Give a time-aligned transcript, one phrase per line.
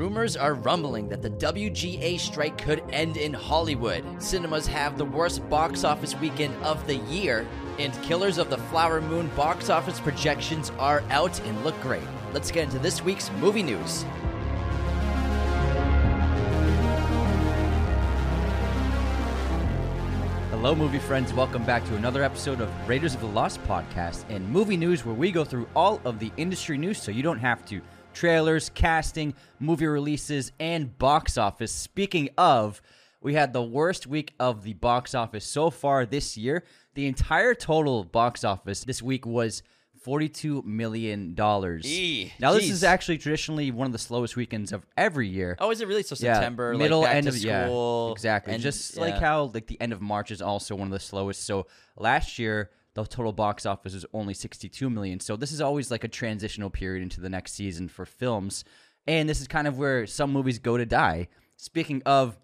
[0.00, 4.02] Rumors are rumbling that the WGA strike could end in Hollywood.
[4.18, 7.46] Cinemas have the worst box office weekend of the year,
[7.78, 12.00] and Killers of the Flower Moon box office projections are out and look great.
[12.32, 14.06] Let's get into this week's movie news.
[20.50, 21.34] Hello, movie friends.
[21.34, 25.14] Welcome back to another episode of Raiders of the Lost podcast and movie news, where
[25.14, 27.82] we go through all of the industry news so you don't have to.
[28.24, 31.72] Trailers, casting, movie releases, and box office.
[31.72, 32.82] Speaking of,
[33.22, 36.64] we had the worst week of the box office so far this year.
[36.92, 39.62] The entire total box office this week was
[40.06, 41.34] $42 million.
[41.34, 45.56] Now, this is actually traditionally one of the slowest weekends of every year.
[45.58, 46.02] Oh, is it really?
[46.02, 48.52] So Yeah, September, middle like end of school, yeah, exactly.
[48.52, 51.46] and- Just like how like the end of March is also one of the slowest.
[51.46, 51.66] So
[51.96, 52.68] last year
[53.02, 55.20] the total box office is only 62 million.
[55.20, 58.64] So this is always like a transitional period into the next season for films,
[59.06, 61.28] and this is kind of where some movies go to die.
[61.56, 62.38] Speaking of.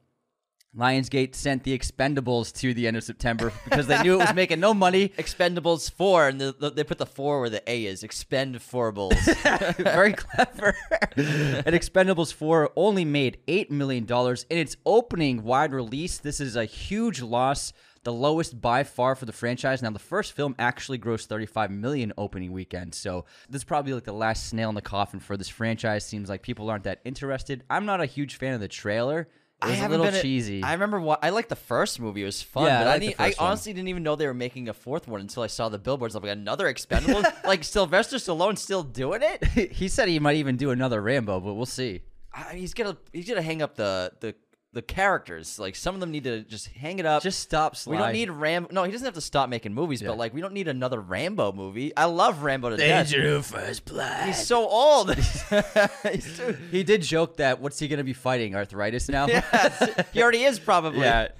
[0.77, 4.61] Lionsgate sent the Expendables to the end of September because they knew it was making
[4.61, 5.09] no money.
[5.17, 8.03] Expendables four, and the, the, they put the four where the A is.
[8.03, 9.15] Expend fourables.
[9.79, 10.77] Very clever.
[11.17, 14.05] and Expendables 4 only made $8 million
[14.51, 16.19] in its opening wide release.
[16.19, 17.73] This is a huge loss,
[18.07, 19.83] the lowest by far for the franchise.
[19.83, 22.95] Now, the first film actually grossed 35 million opening weekend.
[22.95, 26.07] So, this is probably like the last snail in the coffin for this franchise.
[26.07, 27.65] Seems like people aren't that interested.
[27.69, 29.29] I'm not a huge fan of the trailer.
[29.61, 30.63] It was a little been cheesy.
[30.63, 32.67] I remember what I liked the first movie; it was fun.
[32.67, 34.75] Yeah, I but I, the need, I honestly didn't even know they were making a
[34.75, 36.15] fourth one until I saw the billboards.
[36.15, 37.25] I'm like, another Expendables?
[37.45, 39.45] like Sylvester Stallone still doing it?
[39.73, 42.03] he said he might even do another Rambo, but we'll see.
[42.33, 44.35] I he's gonna he's gonna hang up the the
[44.77, 45.59] the characters.
[45.59, 47.23] Like some of them need to just hang it up.
[47.23, 48.69] Just stop we don't need Rambo.
[48.73, 50.03] No, he doesn't have to stop making movies.
[50.03, 50.09] Yeah.
[50.09, 51.97] But like, we don't need another Rambo movie.
[51.97, 53.11] I love Rambo to death.
[53.47, 54.27] first blood.
[54.27, 55.15] He's so old.
[55.17, 58.55] He's too- He did joke that what's he going to be fighting?
[58.55, 59.27] Arthritis now?
[59.37, 61.01] Yes, he already is probably.
[61.01, 61.29] yeah.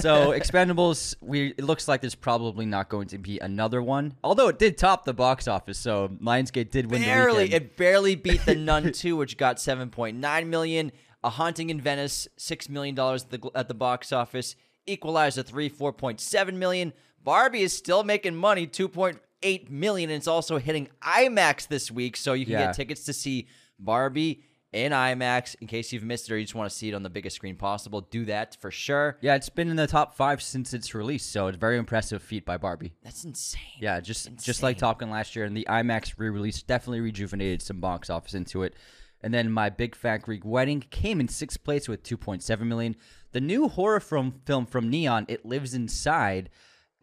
[0.00, 4.12] So Expendables, we it looks like there's probably not going to be another one.
[4.22, 8.44] Although it did top the box office, so Lionsgate did win barely it barely beat
[8.44, 10.92] the nun 2 which got 7.9 million
[11.24, 14.54] a haunting in venice 6 million dollars at the, at the box office
[14.86, 20.88] equalizer 3 4.7 million barbie is still making money 2.8 million and it's also hitting
[21.02, 22.66] imax this week so you can Yeah.
[22.66, 26.54] get tickets to see barbie in imax in case you've missed it or you just
[26.54, 29.48] want to see it on the biggest screen possible do that for sure yeah, it's
[29.48, 32.56] been in the top five since its release, so it's a very impressive feat by
[32.58, 32.92] Barbie.
[33.02, 34.80] that's insane Yeah, just just like Insane.
[34.88, 38.74] Top Gun last year, and the IMAX re-release definitely rejuvenated some box office into it.
[39.22, 42.96] And then my Big Fat Greek Wedding came in sixth place with 2.7 million.
[43.32, 46.50] The new horror film from Neon, It Lives Inside,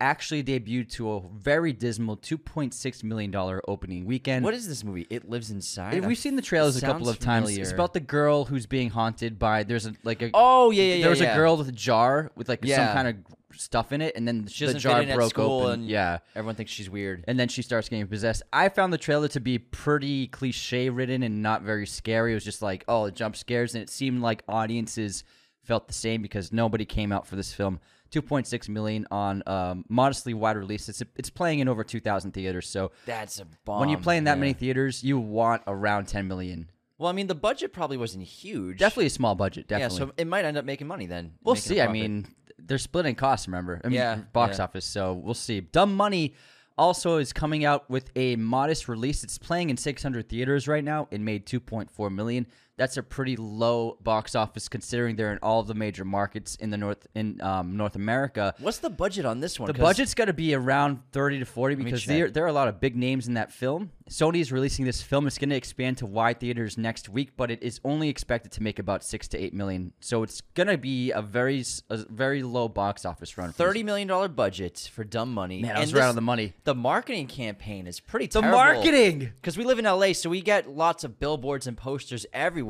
[0.04, 4.44] actually debuted to a very dismal 2.6 million dollar opening weekend.
[4.44, 7.58] what is this movie it lives inside We've seen the trailers a couple of times.
[7.58, 9.64] It's about the girl who's being haunted by.
[9.64, 11.34] There's a like a oh yeah yeah yeah there was yeah.
[11.34, 12.88] a girl with a jar with like Yeah.
[12.88, 13.16] some kind of
[13.58, 15.82] stuff in it, and then She the doesn't jar fit in at broke school open.
[15.82, 18.42] and yeah, everyone thinks she's weird and then she starts getting possessed.
[18.52, 22.32] I found the trailer to be pretty cliche ridden and not very scary.
[22.32, 25.24] It was just like, oh, it jump scares, and it seemed like audiences
[25.64, 27.80] felt the same because nobody came out for this film.
[28.14, 30.88] 2.6 million on um, modestly wide release.
[30.90, 32.68] It's it's playing in over 2,000 theaters.
[32.70, 33.80] So That's a bomb.
[33.80, 34.42] when you play in that yeah.
[34.42, 36.70] many theaters, you want around 10 million.
[36.98, 38.78] Well, I mean, the budget probably wasn't huge.
[38.78, 39.68] Definitely a small budget.
[39.68, 39.98] Definitely.
[40.00, 41.34] Yeah, so it might end up making money then.
[41.44, 41.82] We'll see.
[41.82, 42.28] I mean,
[42.60, 43.48] they're splitting costs.
[43.48, 43.82] Remember?
[43.84, 44.64] I mean, Yeah, box yeah.
[44.66, 44.86] office.
[44.86, 45.60] So we'll see.
[45.60, 46.36] Dumb Money
[46.78, 49.24] also is coming out with a modest release.
[49.24, 51.08] It's playing in 600 theaters right now.
[51.12, 52.48] It made 2.4 million.
[52.76, 56.72] That's a pretty low box office considering they're in all of the major markets in
[56.72, 58.56] the north in um, North America.
[58.60, 59.68] what's the budget on this one?
[59.68, 62.68] The budget's got to be around 30 to 40 because there, there are a lot
[62.68, 63.92] of big names in that film.
[64.10, 65.28] Sony is releasing this film.
[65.28, 68.64] It's going to expand to wide theaters next week, but it is only expected to
[68.64, 69.94] make about 6 to 8 million.
[70.02, 73.54] So it's going to be a very a very low box office run.
[73.54, 75.62] thirty million dollar budget for dumb money.
[75.62, 76.54] Man, I And was right this- on the money.
[76.64, 78.26] The marketing campaign is pretty.
[78.26, 78.58] The terrible.
[78.58, 79.20] marketing!
[79.36, 82.63] because we live in LA, so we get lots of billboards and posters everywhere.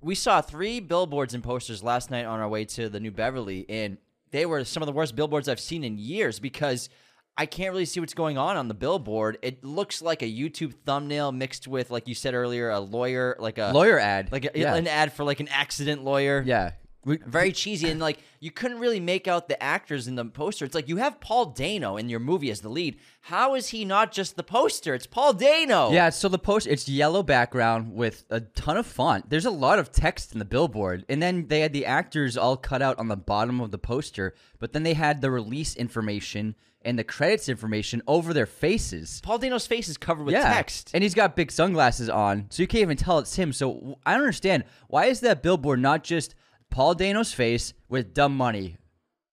[0.00, 3.64] We saw three billboards and posters last night on our way to the New Beverly,
[3.68, 3.96] and
[4.30, 6.90] they were some of the worst billboards I've seen in years because
[7.36, 9.38] I can't really see what's going on on the billboard.
[9.42, 13.58] It looks like a YouTube thumbnail mixed with, like you said earlier, a lawyer, like
[13.58, 14.30] a Lawyer ad.
[14.30, 14.74] like a, yeah.
[14.74, 16.42] an ad for like an accident lawyer.
[16.46, 16.72] yeah.
[17.04, 20.64] We- very cheesy, and like you couldn't really make out the actors in the poster.
[20.64, 22.98] It's like you have Paul Dano in your movie as the lead.
[23.22, 24.94] How is he not just the poster?
[24.94, 25.90] It's Paul Dano.
[25.90, 29.30] Yeah, so the poster it's yellow background with a ton of font.
[29.30, 31.04] There's a lot of text in the billboard.
[31.08, 34.34] And then they had the actors all cut out on the bottom of the poster,
[34.58, 36.54] but then they had the release information
[36.84, 39.20] and the credits information over their faces.
[39.24, 40.52] Paul Dano's face is covered with yeah.
[40.52, 40.90] text.
[40.92, 43.52] And he's got big sunglasses on, so you can't even tell it's him.
[43.52, 44.64] So I don't understand.
[44.88, 46.34] Why is that billboard not just
[46.74, 48.78] Paul Dano's face with dumb money?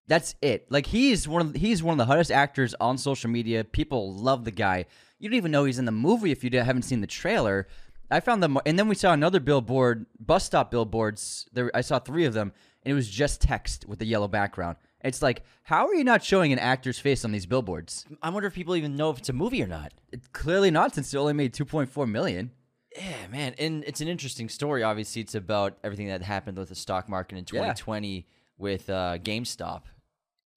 [0.06, 0.68] That's it.
[0.72, 3.64] Like he's one of the, he's one of the hottest actors on social media.
[3.64, 4.86] People love the guy.
[5.18, 7.68] You don't even know he's in the movie if you haven't seen the trailer.
[8.12, 11.48] I found them, and then we saw another billboard, bus stop billboards.
[11.52, 12.54] There, I saw three of them,
[12.84, 14.78] and it was just text with a yellow background.
[15.04, 18.06] It's like, how are you not showing an actor's face on these billboards?
[18.22, 19.94] I wonder if people even know if it's a movie or not.
[20.12, 22.52] It, clearly not, since it only made two point four million.
[22.98, 24.84] Yeah, man, and it's an interesting story.
[24.84, 27.62] Obviously, it's about everything that happened with the stock market in Yeah.
[27.74, 28.26] 2020
[28.58, 29.84] with uh, GameStop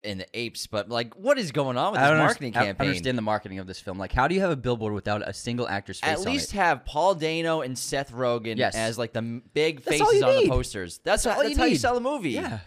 [0.03, 0.67] and the apes.
[0.67, 2.89] But like, what is going on with I this marketing understand, I campaign?
[2.89, 3.99] understand the marketing of this film.
[3.99, 6.85] Like, how do you have a billboard without a single actor's face At least have
[6.85, 8.75] Paul Dano and Seth Rogen Yes.
[8.75, 11.01] as like the big That's faces you on the posters.
[11.05, 12.31] That's, That's how, all you that's how you sell a movie.
[12.33, 12.59] Yeah.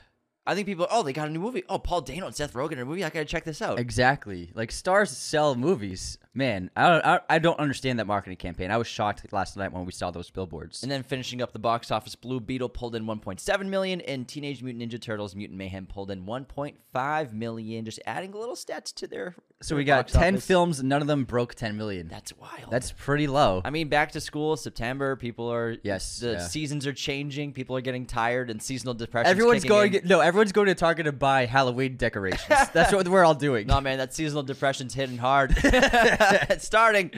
[0.48, 0.88] I think people.
[0.90, 1.64] Oh, they got a new movie.
[1.70, 3.04] Oh, Paul Dano and Seth Rogen in a movie.
[3.04, 3.78] I gotta check this out.
[3.80, 4.50] Exactly.
[4.56, 6.18] Like stars sell movies.
[6.34, 7.06] Man, I don't.
[7.06, 8.70] I, I don't understand that marketing campaign.
[8.72, 10.84] I was shocked last night when we saw those billboards.
[10.84, 14.62] And then finishing up the box office, Blue Beetle pulled in 1.7 million, and Teenage
[14.62, 17.86] Mutant Ninja Turtles: Mutant Mayhem pulled in 1.5 million.
[17.86, 19.36] Just adding a little stats to their.
[19.62, 20.46] so their we got ten office.
[20.46, 20.84] films.
[20.84, 22.08] None of them broke ten million.
[22.08, 22.70] That's wild.
[22.70, 23.62] That's pretty low.
[23.66, 25.16] I mean, back to school, September.
[25.16, 26.48] People are Yes, The yeah.
[26.48, 27.54] seasons are changing.
[27.54, 29.30] People are getting tired, and seasonal depression.
[29.32, 29.96] Everyone's going.
[29.96, 30.08] In.
[30.08, 32.70] No, everyone's going to Target to buy Halloween decorations.
[32.72, 33.66] That's what we're all doing.
[33.78, 35.52] No, man, that seasonal depression's hitting hard.
[35.64, 37.10] it's starting.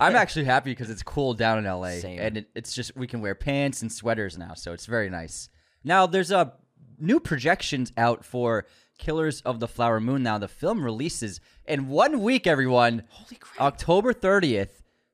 [0.00, 2.18] I'm actually happy because it's cool down in LA, Same.
[2.18, 5.50] and it, it's just we can wear pants and sweaters now, so it's very nice.
[5.84, 6.54] Now there's a
[6.98, 8.66] new projections out for
[8.98, 10.22] Killers of the Flower Moon.
[10.22, 12.46] Now the film releases in one week.
[12.46, 13.60] Everyone, Holy crap.
[13.60, 14.70] October 30th.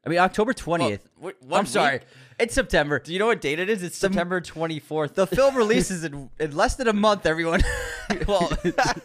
[0.06, 1.00] I mean October 20th.
[1.20, 2.02] Well, wh- one I'm sorry, week?
[2.38, 2.98] It's September.
[2.98, 3.82] Do you know what date it is?
[3.82, 5.14] It's September 24th.
[5.14, 7.26] The film releases in, in less than a month.
[7.26, 7.62] Everyone.
[8.26, 8.50] well,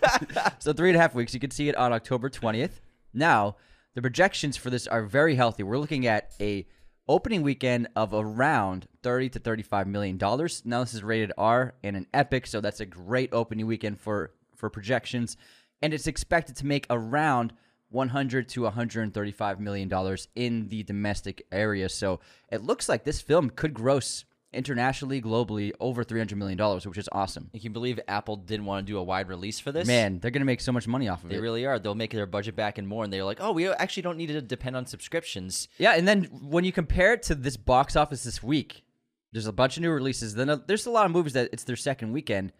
[0.59, 1.33] so three and a half weeks.
[1.33, 2.81] You can see it on October 20th.
[3.13, 3.55] Now,
[3.95, 5.63] the projections for this are very healthy.
[5.63, 6.65] We're looking at a
[7.07, 10.61] opening weekend of around 30 to 35 million dollars.
[10.63, 14.31] Now this is rated R and an epic, so that's a great opening weekend for
[14.55, 15.35] for projections
[15.83, 17.51] and it's expected to make around
[17.93, 21.89] 100 to 135 million dollars in the domestic area.
[21.89, 22.19] So,
[22.51, 27.09] it looks like this film could gross internationally, globally over 300 million dollars, which is
[27.11, 27.49] awesome.
[27.53, 29.87] you can believe Apple didn't want to do a wide release for this.
[29.87, 31.39] Man, they're going to make so much money off of They it.
[31.39, 31.79] They really are.
[31.79, 34.27] They'll make their budget back and more, and they're like, "Oh, we actually don't need
[34.27, 38.23] to depend on subscriptions." Yeah, and then when you compare it to this box office
[38.23, 38.83] this week,
[39.31, 40.35] there's a bunch of new releases.
[40.35, 42.53] Then there's a lot of movies that it's their second weekend.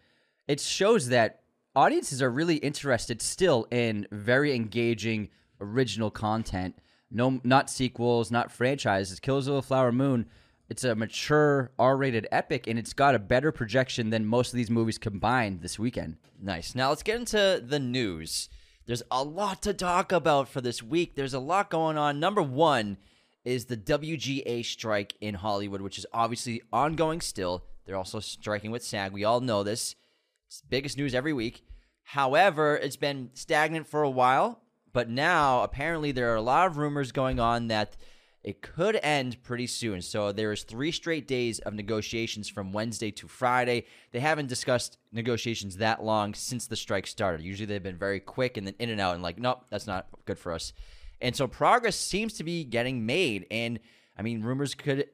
[0.48, 1.43] It shows that
[1.76, 5.30] audiences are really interested still in very engaging
[5.60, 6.76] original content.
[7.10, 9.20] No, not sequels, not franchises.
[9.20, 10.26] Killers of the Flower Moon.
[10.68, 14.70] It's a mature R-rated epic, and it's got a better projection than most of these
[14.70, 16.16] movies combined this weekend.
[16.40, 16.74] Nice.
[16.74, 18.48] Now let's get into the news.
[18.86, 21.14] There's a lot to talk about for this week.
[21.14, 22.20] There's a lot going on.
[22.20, 22.96] Number one
[23.44, 27.64] is the WGA strike in Hollywood, which is obviously ongoing still.
[27.84, 29.12] They're also striking with SAG.
[29.12, 29.94] We all know this.
[30.68, 31.64] Biggest news every week.
[32.02, 34.60] However, it's been stagnant for a while,
[34.92, 37.96] but now apparently there are a lot of rumors going on that
[38.42, 40.02] it could end pretty soon.
[40.02, 43.86] So there is three straight days of negotiations from Wednesday to Friday.
[44.12, 47.40] They haven't discussed negotiations that long since the strike started.
[47.40, 50.08] Usually they've been very quick and then in and out and like, nope, that's not
[50.26, 50.74] good for us.
[51.22, 53.46] And so progress seems to be getting made.
[53.50, 53.80] And
[54.18, 55.08] I mean, rumors could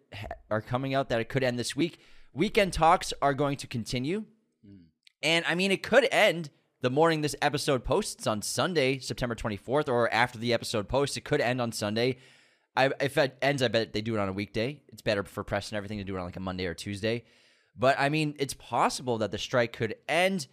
[0.50, 2.00] are coming out that it could end this week.
[2.34, 4.24] Weekend talks are going to continue.
[5.22, 6.50] And I mean, it could end
[6.80, 11.16] the morning this episode posts on Sunday, September 24th, or after the episode posts.
[11.16, 12.16] It could end on Sunday.
[12.76, 14.80] I, if it ends, I bet they do it on a weekday.
[14.88, 17.24] It's better for press and everything to do it on like a Monday or Tuesday.
[17.76, 20.46] But I mean, it's possible that the strike could end,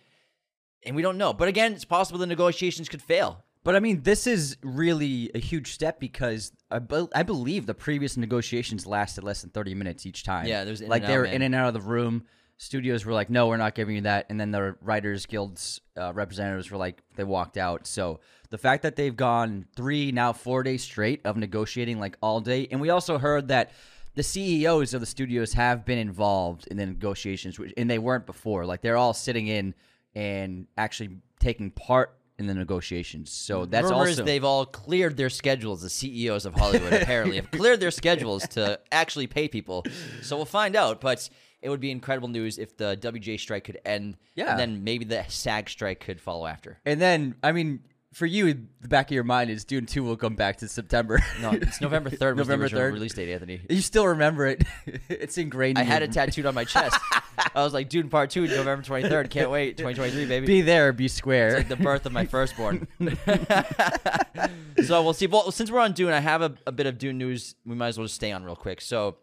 [0.84, 1.34] and we don't know.
[1.34, 3.44] But again, it's possible the negotiations could fail.
[3.64, 7.74] But I mean, this is really a huge step because I, be- I believe the
[7.74, 10.48] previous negotiations lasted less than 30 minutes each time.
[10.48, 12.24] Yeah, there's like they were in and out of the room.
[12.58, 14.26] Studios were like, no, we're not giving you that.
[14.30, 17.86] And then the Writers Guild's uh, representatives were like, they walked out.
[17.86, 22.42] So the fact that they've gone three, now four days straight of negotiating like all
[22.42, 22.68] day.
[22.72, 23.72] And we also heard that
[24.16, 28.26] the CEOs of the studios have been involved in the negotiations, which, and they weren't
[28.26, 28.66] before.
[28.66, 29.76] Like they're all sitting in
[30.16, 33.32] and actually taking part in the negotiations.
[33.32, 35.82] So that's Rumors also they've all cleared their schedules.
[35.82, 39.84] The CEOs of Hollywood apparently have cleared their schedules to actually pay people.
[40.22, 41.02] So we'll find out.
[41.02, 41.30] But
[41.62, 44.18] it would be incredible news if the WGA strike could end.
[44.36, 44.52] Yeah.
[44.52, 46.80] And then maybe the SAG strike could follow after.
[46.86, 47.82] And then, I mean,
[48.14, 51.22] for you, the back of your mind is Dune 2 will come back to September.
[51.42, 52.94] No, it's November 3rd was November the 3rd?
[52.94, 53.62] release date, Anthony.
[53.70, 54.64] You still remember it.
[55.10, 56.98] it's ingrained I in had it tattooed on my chest.
[57.56, 59.30] I was like, Dune Part 2, November 23rd.
[59.30, 59.78] Can't wait.
[59.78, 60.48] 2023, baby.
[60.48, 61.50] Be there, be square.
[61.50, 62.88] It's like the birth of my firstborn.
[64.84, 65.28] so we'll see.
[65.28, 67.56] Well, since we're on Dune, I have a, a bit of Dune news.
[67.66, 68.82] We might as well just stay on real quick.
[68.82, 69.18] So,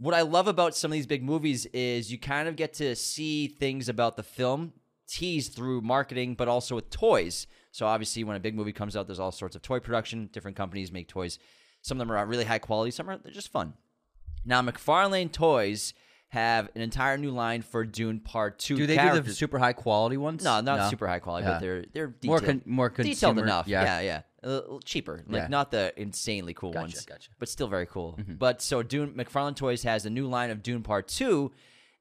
[0.00, 2.96] what I love about some of these big movies is you kind of get to
[2.96, 4.72] see things about the film
[5.08, 7.46] teased through marketing, but also with toys.
[7.70, 10.28] So, obviously, when a big movie comes out, there's all sorts of toy production.
[10.32, 11.38] Different companies make toys.
[11.82, 12.90] Some of them are really high quality.
[12.90, 13.74] Some are they're just fun.
[14.44, 15.92] Now, McFarlane Toys
[16.28, 18.76] have an entire new line for Dune Part Two.
[18.76, 20.42] do they do the super high quality ones?
[20.44, 21.52] No, not super high quality, Yeah.
[21.54, 23.66] but they're they're More detailed, con- more detailed enough.
[23.68, 23.82] yeah.
[23.84, 25.48] Yeah, yeah, A little cheaper, like Yeah.
[25.48, 27.30] not the insanely cool Gotcha, ones, gotcha.
[27.38, 28.16] but still very cool.
[28.18, 28.34] Mm-hmm.
[28.34, 31.52] But so Dune McFarlane Toys has a new line of Dune Part Two,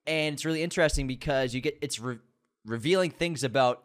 [0.08, 2.20] and it's really interesting because you get it's re-
[2.66, 3.84] revealing things about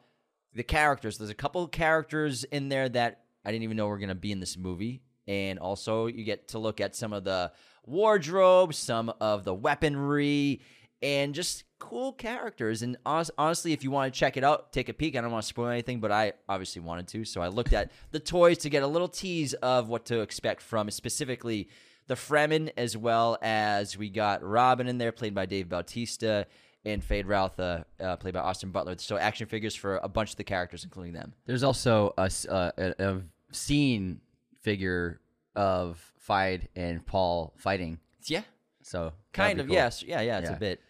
[0.55, 1.19] the characters.
[1.19, 4.31] There's a couple characters in there that I didn't even know were going to be
[4.31, 7.51] in this movie, and also you get to look at some of the
[7.87, 10.61] wardrobe, some of the weaponry,
[11.03, 12.83] and just cool characters.
[12.83, 15.17] And honestly, if you want to check it out, take a peek.
[15.17, 17.91] I don't want to spoil anything, but I obviously wanted to, so I looked at
[18.11, 21.69] the toys to get a little tease of what to expect from specifically
[22.07, 26.47] the Fremen, as well as we got Rabban in there, played by Dave Bautista.
[26.87, 28.97] And Feyd-Rautha, uh, played by Austin Butler.
[28.99, 31.33] So action figures for a bunch of the characters, including them.
[31.47, 33.23] There's also a, uh, a, a
[33.53, 34.21] scene
[34.61, 35.19] figure
[35.57, 38.01] of Feyd and Paul fighting.
[38.25, 38.43] Yeah,
[38.85, 39.67] So kind of.
[39.67, 39.75] cool.
[39.75, 40.39] Yes, yeah, yeah.
[40.39, 40.57] It's Yeah.
[40.57, 40.81] a bit.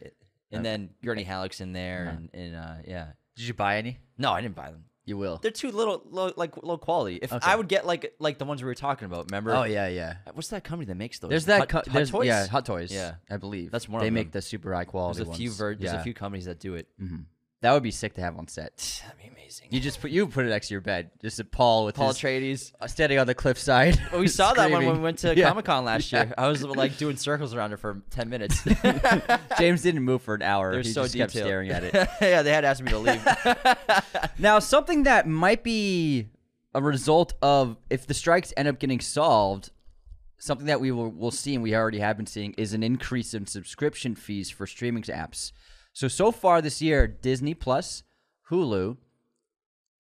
[0.53, 2.17] And then Gurney Halleck's in there, Uh-huh.
[2.17, 3.07] and, and uh, yeah.
[3.37, 3.99] Did you buy any?
[4.19, 4.85] No, I didn't buy them.
[5.07, 5.37] You will.
[5.43, 7.19] They're too little, low, like low quality.
[7.21, 7.45] If Okay.
[7.51, 9.53] I would get like like the ones we were talking about, remember?
[9.55, 10.17] Oh yeah, yeah.
[10.33, 11.29] What's that company that makes those?
[11.29, 11.59] There's that.
[11.61, 12.27] Hut, co- Hut there's, Toys?
[12.27, 12.91] Yeah, Hot Toys.
[12.93, 13.17] Yeah.
[13.31, 15.59] I believe That's one They make the super high quality There's a few ones.
[15.59, 16.01] ver- There's yeah.
[16.01, 16.89] a few companies that do it.
[17.01, 17.25] Mhm.
[17.65, 19.01] That would be sick to have on set.
[19.07, 19.69] That'd be amazing.
[19.71, 21.11] You just put you put it next to your bed.
[21.23, 22.73] Just a Paul with Paul his Atreides.
[22.79, 23.99] uh, standing on the cliffside.
[24.13, 25.49] Well, we saw that one when we went to Yeah.
[25.49, 26.35] Comic Con last year.
[26.37, 28.63] I was like doing circles around it for ten minutes.
[29.59, 30.73] James didn't move for an hour.
[30.73, 31.95] They're he so just kept staring at it.
[32.21, 33.27] yeah, they had asked me to leave.
[34.39, 36.29] Now, something that might be
[36.75, 39.71] a result of if the strikes end up getting solved,
[40.37, 43.33] something that we will will see and we already have been seeing is an increase
[43.33, 45.53] in subscription fees for streaming apps.
[45.95, 48.03] So so far this year, Disney Plus,
[48.51, 48.97] Hulu,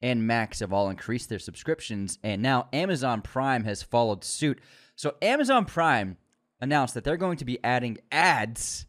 [0.02, 4.60] and Max have all increased their subscriptions, and now Amazon Prime has followed suit.
[4.96, 6.18] So Amazon Prime
[6.60, 8.86] announced that they're going to be adding ads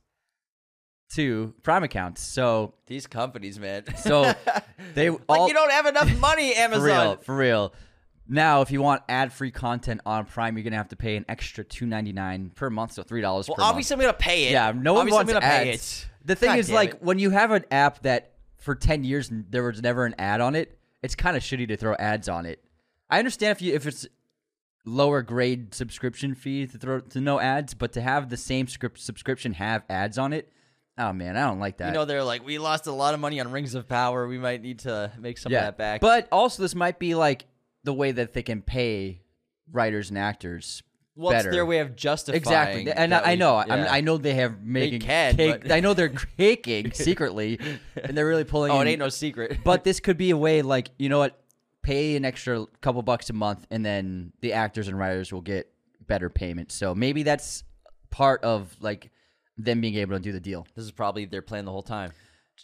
[1.14, 2.22] to Prime accounts.
[2.22, 3.84] So These companies, man.
[3.98, 4.34] so
[4.96, 6.84] they like all you don't have enough money, for Amazon.
[6.84, 7.74] real, for real.
[8.28, 11.64] Now, if you want ad-free content on Prime, you're gonna have to pay an extra
[11.64, 13.70] two ninety nine per month, so three dollars Well, per month.
[13.70, 14.52] obviously I'm gonna pay it.
[14.52, 15.64] Yeah, no one obviously wants I'm gonna ads.
[15.64, 16.08] pay it.
[16.26, 17.04] The thing God is, like, it.
[17.04, 20.56] when you have an app that for ten years there was never an ad on
[20.56, 22.64] it, it's kind of shitty to throw ads on it.
[23.10, 24.08] I understand if you if it's
[24.86, 29.00] lower grade subscription fee to throw to no ads, but to have the same script
[29.00, 30.52] subscription have ads on it,
[30.98, 31.88] oh man, I don't like that.
[31.88, 34.28] you know, they're like, we lost a lot of money on Rings of Power.
[34.28, 36.02] We might need to make some yeah, of that back.
[36.02, 37.46] But also, this might be like
[37.86, 39.22] the way that they can pay
[39.72, 40.84] writers and actors
[41.16, 41.50] well, better.
[41.50, 42.38] it's their way of justifying.
[42.42, 43.56] Exactly, and I, I we- know.
[43.56, 43.88] I mean.
[43.90, 45.72] I know they have making can, cake.
[45.72, 47.60] I know they're caking secretly,
[47.96, 48.72] and they're really pulling.
[48.72, 49.60] Oh, it ain't no secret.
[49.64, 51.42] But this could be a way, like you know what,
[51.82, 55.72] pay an extra couple bucks a month, and then the actors and writers will get
[56.06, 56.72] better payment.
[56.72, 57.64] So maybe that's
[58.12, 59.10] part of like
[59.58, 60.68] them being able to do the deal.
[60.76, 62.12] this is probably their plan the whole time.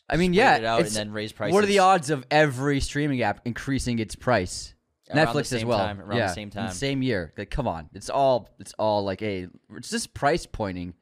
[0.09, 1.53] I mean, yeah, it out and then raise prices.
[1.53, 4.73] What are the odds of every streaming app increasing its price?
[5.13, 5.77] The Netflix as well.
[5.79, 6.71] time, around the yeah, same in time.
[6.71, 7.33] same year.
[7.37, 10.93] Like, come on, it's all it's all like a it's just price pointing,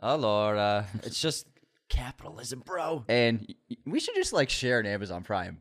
[0.00, 1.46] Oh Lord, uh, it's just
[1.88, 3.04] capitalism, bro.
[3.08, 3.54] and
[3.86, 5.60] we should just like share an Amazon Prime.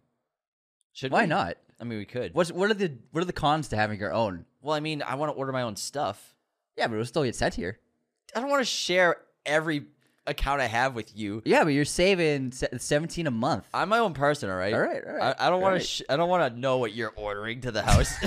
[0.93, 1.27] Should Why we?
[1.27, 1.57] not?
[1.79, 2.33] I mean, we could.
[2.33, 4.45] What's what are the what are the cons to having your own?
[4.61, 6.35] Well, I mean, I want to order my own stuff.
[6.77, 7.79] Yeah, but it'll still get sent here.
[8.35, 9.83] I don't want to share every
[10.27, 11.41] account I have with you.
[11.45, 13.67] Yeah, but you're saving se- seventeen a month.
[13.73, 14.73] I'm my own person, all right.
[14.73, 15.81] All right, all right, I, I don't want right.
[15.81, 15.87] to.
[15.87, 18.13] Sh- I don't want to know what you're ordering to the house.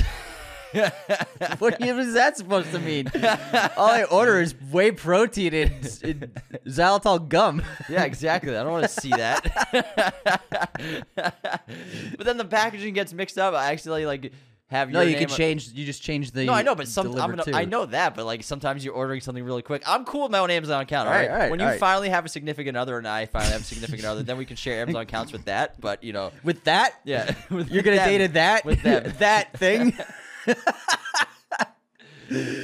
[1.59, 3.09] what is that supposed to mean?
[3.77, 5.73] All I order is whey protein and,
[6.03, 7.63] and xylitol gum.
[7.89, 8.57] yeah, exactly.
[8.57, 9.69] I don't want to see that.
[11.15, 13.55] but then the packaging gets mixed up.
[13.55, 14.33] I accidentally like
[14.69, 15.69] have No, your you name can change.
[15.69, 16.45] You just change the.
[16.45, 17.45] No, I know, but some I'm gonna.
[17.57, 19.83] I know that, but like sometimes you're ordering something really quick.
[19.87, 21.07] I'm cool with my own Amazon account.
[21.07, 21.79] All All right, all right, when you all right.
[21.81, 24.57] finally have a significant other and I finally have a significant other, then we can
[24.57, 25.81] share Amazon accounts with that.
[25.81, 28.09] But you know, With that, yeah, with you're gonna them.
[28.09, 29.13] date a that with them.
[29.19, 29.97] that thing.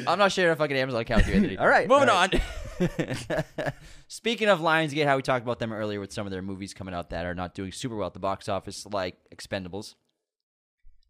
[0.09, 1.57] I'm not sharing a fucking Amazon account with you, Anthony.
[1.59, 2.31] All right, moving all on.
[4.09, 6.95] Speaking of Lionsgate, how we talked about them earlier with some of their movies coming
[6.95, 9.95] out that are not doing super well at the box office, like Expendables.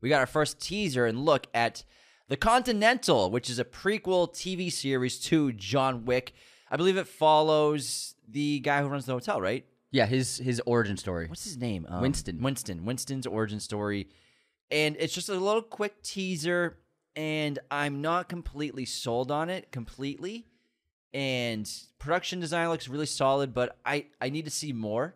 [0.03, 1.85] We got our first teaser and look at
[2.29, 6.33] The Continental, which is a prequel TV series to John Wick.
[6.69, 9.65] I believe it follows the guy who runs the hotel, right?
[9.93, 11.29] Yeah, his his origin story.
[11.29, 11.87] What's his name?
[11.89, 12.43] Um, Winston.
[12.43, 12.85] Winston.
[12.85, 14.09] Winston's origin story.
[14.73, 16.79] And it's just a little quick teaser,
[17.15, 20.47] and I'm not completely sold on it completely.
[21.15, 25.15] And production design looks really solid, but I, I need to see more.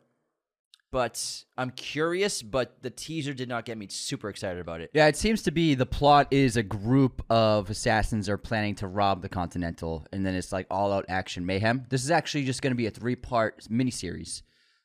[0.93, 4.91] But I'm curious, but the teaser did not get me super excited about it.
[4.95, 8.87] Yeah, it seems to be the plot is a group of assassins are planning to
[8.87, 11.85] rob the Continental, and then it's like all out action mayhem.
[11.91, 14.43] This is actually just going to be a three part miniseries.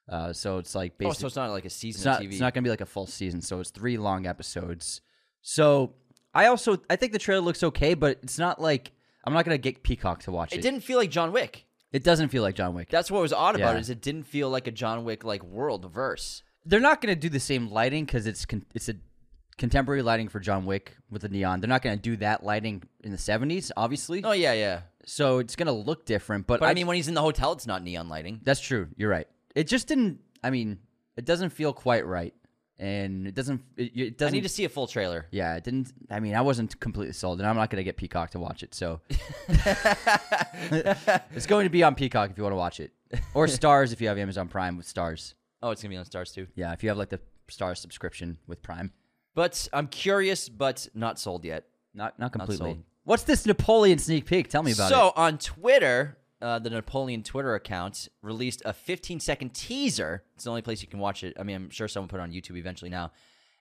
[0.10, 2.28] Uh, so it's like Oh, basically so it's not like a season it's not, of
[2.28, 2.32] TV.
[2.32, 3.42] it's not going to be like a full season.
[3.42, 5.02] So it's three long episodes.
[5.42, 5.94] So
[6.34, 8.92] I also I think the trailer looks okay, but it's not like
[9.24, 10.58] I'm not going to get Peacock to watch it.
[10.58, 11.66] it didn't feel like John Wick.
[11.92, 12.90] It doesn't feel like John Wick.
[12.90, 13.78] That's what was odd about Yeah.
[13.78, 13.82] it.
[13.82, 16.44] Is it didn't feel like a John Wick like world verse.
[16.66, 18.96] They're not going to do the same lighting because it's con- it's a
[19.58, 21.60] contemporary lighting for John Wick with the neon.
[21.60, 24.24] They're not going to do that lighting in the 70s, obviously.
[24.24, 24.82] Oh yeah, yeah.
[25.06, 26.48] So it's going to look different.
[26.48, 28.40] But, But I mean, when he's in the hotel, it's not neon lighting.
[28.44, 28.88] that's true.
[28.96, 29.28] You're right.
[29.56, 30.20] It just didn't.
[30.44, 30.80] I mean,
[31.18, 32.34] it doesn't feel quite right,
[32.82, 33.62] and it doesn't.
[33.78, 34.34] It, it doesn't.
[34.34, 35.28] need to see a full trailer.
[35.32, 35.94] yeah, it didn't.
[36.10, 38.64] I mean, I wasn't completely sold, and I'm not going to get Peacock to watch
[38.64, 38.74] it.
[38.74, 39.00] So
[41.36, 42.92] it's going to be on Peacock if you want to watch it,
[43.36, 45.36] or Starz if you have Amazon Prime with Starz.
[45.62, 46.48] Oh, it's gonna be on Starz too.
[46.56, 47.20] Yeah, if you have like the
[47.50, 48.92] Starz subscription with Prime.
[49.36, 51.66] But I'm curious, but not sold yet.
[51.94, 52.72] Not not completely.
[52.74, 52.84] sold.
[53.04, 54.50] What's this Napoleon sneak peek?
[54.50, 54.98] Tell me about so it.
[54.98, 60.24] So on Twitter, uh, the Napoleon Twitter account released a 15 second teaser.
[60.36, 61.36] It's the only place you can watch it.
[61.40, 63.12] I mean, I'm sure someone put it on YouTube eventually now,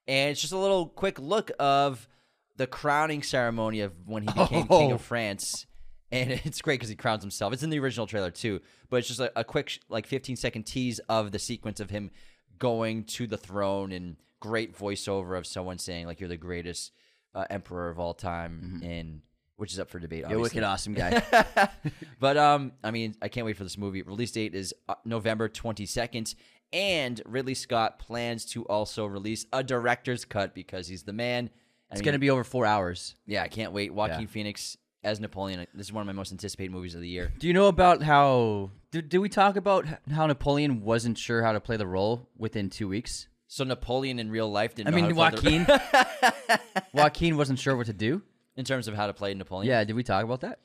[0.08, 2.08] and it's just a little quick look of
[2.56, 4.94] the crowning ceremony of when he became king Oh.
[4.94, 5.66] of France.
[6.12, 7.52] And it's great because he crowns himself.
[7.52, 10.64] It's in the original trailer too, but it's just a, a quick, like 15 second
[10.64, 12.10] tease of the sequence of him
[12.58, 16.92] going to the throne and great voiceover of someone saying like you're the greatest
[17.34, 19.20] uh, emperor of all time, and
[19.60, 20.24] which is up for debate.
[20.28, 21.22] You're a wicked awesome guy.
[22.18, 24.02] but um, I mean, I can't wait for this movie.
[24.02, 26.34] Release date is uh, November twenty second,
[26.72, 31.50] and Ridley Scott plans to also release a director's cut because he's the man.
[31.92, 33.14] it's going to be over four hours.
[33.26, 33.92] yeah, I can't wait.
[33.92, 34.26] Joaquin Yeah.
[34.26, 35.66] Phoenix as Napoleon.
[35.74, 37.32] This is one of my most anticipated movies of the year.
[37.38, 38.70] Do you know about how?
[38.92, 42.70] Did, did we talk about how Napoleon wasn't sure how to play the role within
[42.70, 43.28] two weeks?
[43.46, 44.88] So Napoleon in real life didn't.
[44.88, 46.58] I know mean, how to play the- Joaquin.
[46.92, 48.22] Joaquin wasn't sure what to do.
[48.60, 49.68] In terms of how to play Napoleon.
[49.68, 50.60] Yeah, did we talk about that?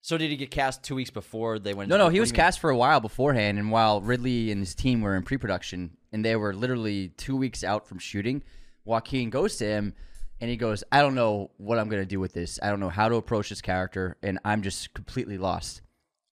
[0.00, 1.88] So did he get cast two weeks before they went?
[1.88, 2.44] No, no, he was do you mean?
[2.44, 6.24] cast for a while beforehand, and while Ridley and his team were in pre-production, and
[6.24, 8.42] they were literally two weeks out from shooting,
[8.84, 9.94] Joaquin goes to him,
[10.40, 12.60] and he goes, "I don't know what I'm gonna do with this.
[12.62, 15.82] I don't know how to approach this character, and I'm just completely lost."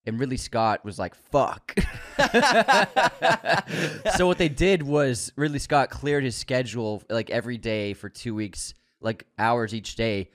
[0.07, 1.75] And Ridley Scott was like, "Fuck."
[4.17, 8.35] so what they did was Ridley Scott cleared his schedule like every day for two
[8.35, 10.31] weeks, like hours each day,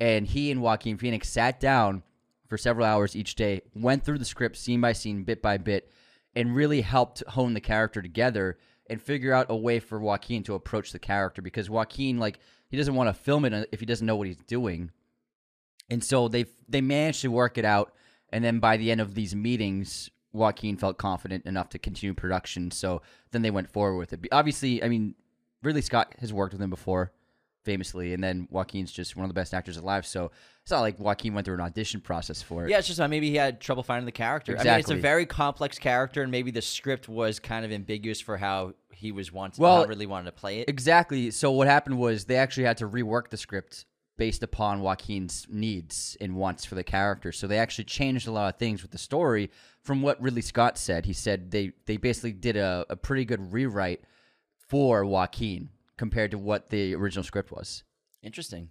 [0.00, 2.02] and he and Joaquin Phoenix sat down
[2.48, 5.90] for several hours each day, went through the script scene by scene, bit by bit,
[6.34, 10.54] and really helped hone the character together and figure out a way for Joaquin to
[10.54, 14.06] approach the character because Joaquin, like, he doesn't want to film it if he doesn't
[14.06, 14.90] know what he's doing.
[15.90, 17.92] And so they they managed to work it out,
[18.30, 22.70] and then by the end of these meetings, Joaquin felt confident enough to continue production.
[22.70, 24.26] So then they went forward with it.
[24.32, 25.14] Obviously, I mean,
[25.62, 27.12] Ridley Scott has worked with him before,
[27.64, 30.06] famously, and then Joaquin's just one of the best actors alive.
[30.06, 30.30] So
[30.62, 32.70] it's not like Joaquin went through an audition process for it.
[32.70, 34.56] Yeah, it's just uh, maybe he had trouble finding the character.
[34.58, 38.20] I mean, it's a very complex character, and maybe the script was kind of ambiguous
[38.20, 40.68] for how he was wanting, Well, how really wanted to play it.
[40.68, 41.30] Exactly.
[41.30, 46.16] So what happened was they actually had to rework the script based upon Joaquin's needs
[46.20, 47.32] and wants for the character.
[47.32, 49.50] So they actually changed a lot of things with the story
[49.82, 51.06] from what Ridley Scott said.
[51.06, 54.02] He said they they basically did a, a pretty good rewrite
[54.68, 57.84] for Joaquin compared to what the original script was.
[58.22, 58.70] Interesting.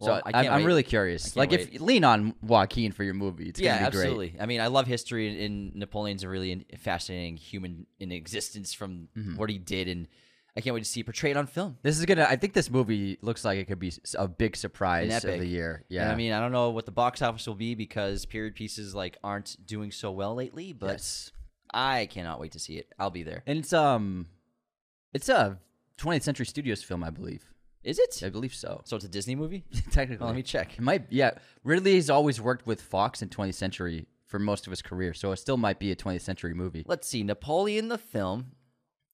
[0.00, 1.36] So Well, I I'm, I'm really curious.
[1.36, 1.60] Like wait.
[1.74, 4.02] if lean on Joaquin for your movie, it's yeah, gonna be great.
[4.06, 4.36] absolutely.
[4.40, 9.36] I mean, I love history, and, Napoleon's a really fascinating human in existence from Mm-hmm.
[9.36, 10.08] what he did, and
[10.56, 11.78] I can't wait to see it portrayed on film.
[11.82, 12.26] This is gonna.
[12.28, 15.84] I think this movie looks like it could be a big surprise of the year.
[15.88, 16.02] Yeah.
[16.02, 18.94] And I mean, I don't know what the box office will be because period pieces
[18.94, 21.30] like aren't doing so well lately, but Yes.
[21.72, 22.88] I cannot wait to see it.
[22.98, 23.42] I'll be there.
[23.46, 24.26] And it's um,
[25.14, 25.58] it's a
[26.02, 27.44] 20th Century Studios film, I believe.
[27.84, 28.22] Is it?
[28.24, 28.80] I believe so.
[28.84, 29.64] So it's a Disney movie?
[29.90, 30.74] Technically, Well, let me check.
[30.74, 31.06] It might.
[31.10, 31.32] Yeah,
[31.64, 35.32] Ridley has always worked with Fox and 20th Century for most of his career, so
[35.32, 36.84] it still might be a 20th Century movie.
[36.86, 37.22] Let's see.
[37.22, 38.52] Napoleon the film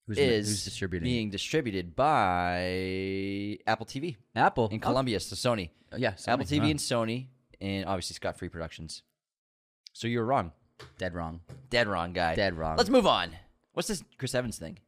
[0.07, 1.05] Who's, is who's distributing?
[1.07, 5.71] being distributed by Apple TV Apple in Oh, Columbia, so Sony.
[5.93, 6.67] Uh, yeah, Apple TV wow.
[6.67, 7.27] and Sony,
[7.61, 9.03] and obviously Scott Free Productions.
[9.93, 10.53] So you're wrong.
[10.99, 11.41] Dead wrong.
[11.71, 12.35] Dead wrong guy.
[12.37, 12.77] Dead wrong.
[12.77, 13.31] Let's move on.
[13.73, 14.79] What's this Chris Evans thing?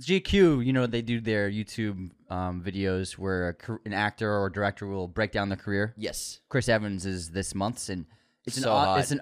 [0.00, 4.86] GQ, you know, they do their YouTube um, videos where a, an actor or director
[4.86, 5.94] will break down their career.
[5.96, 6.40] Yes.
[6.48, 8.06] Chris Evans is this month's, and
[8.44, 8.98] it's So an hot.
[9.00, 9.20] it's an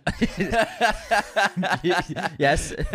[2.38, 2.72] yes,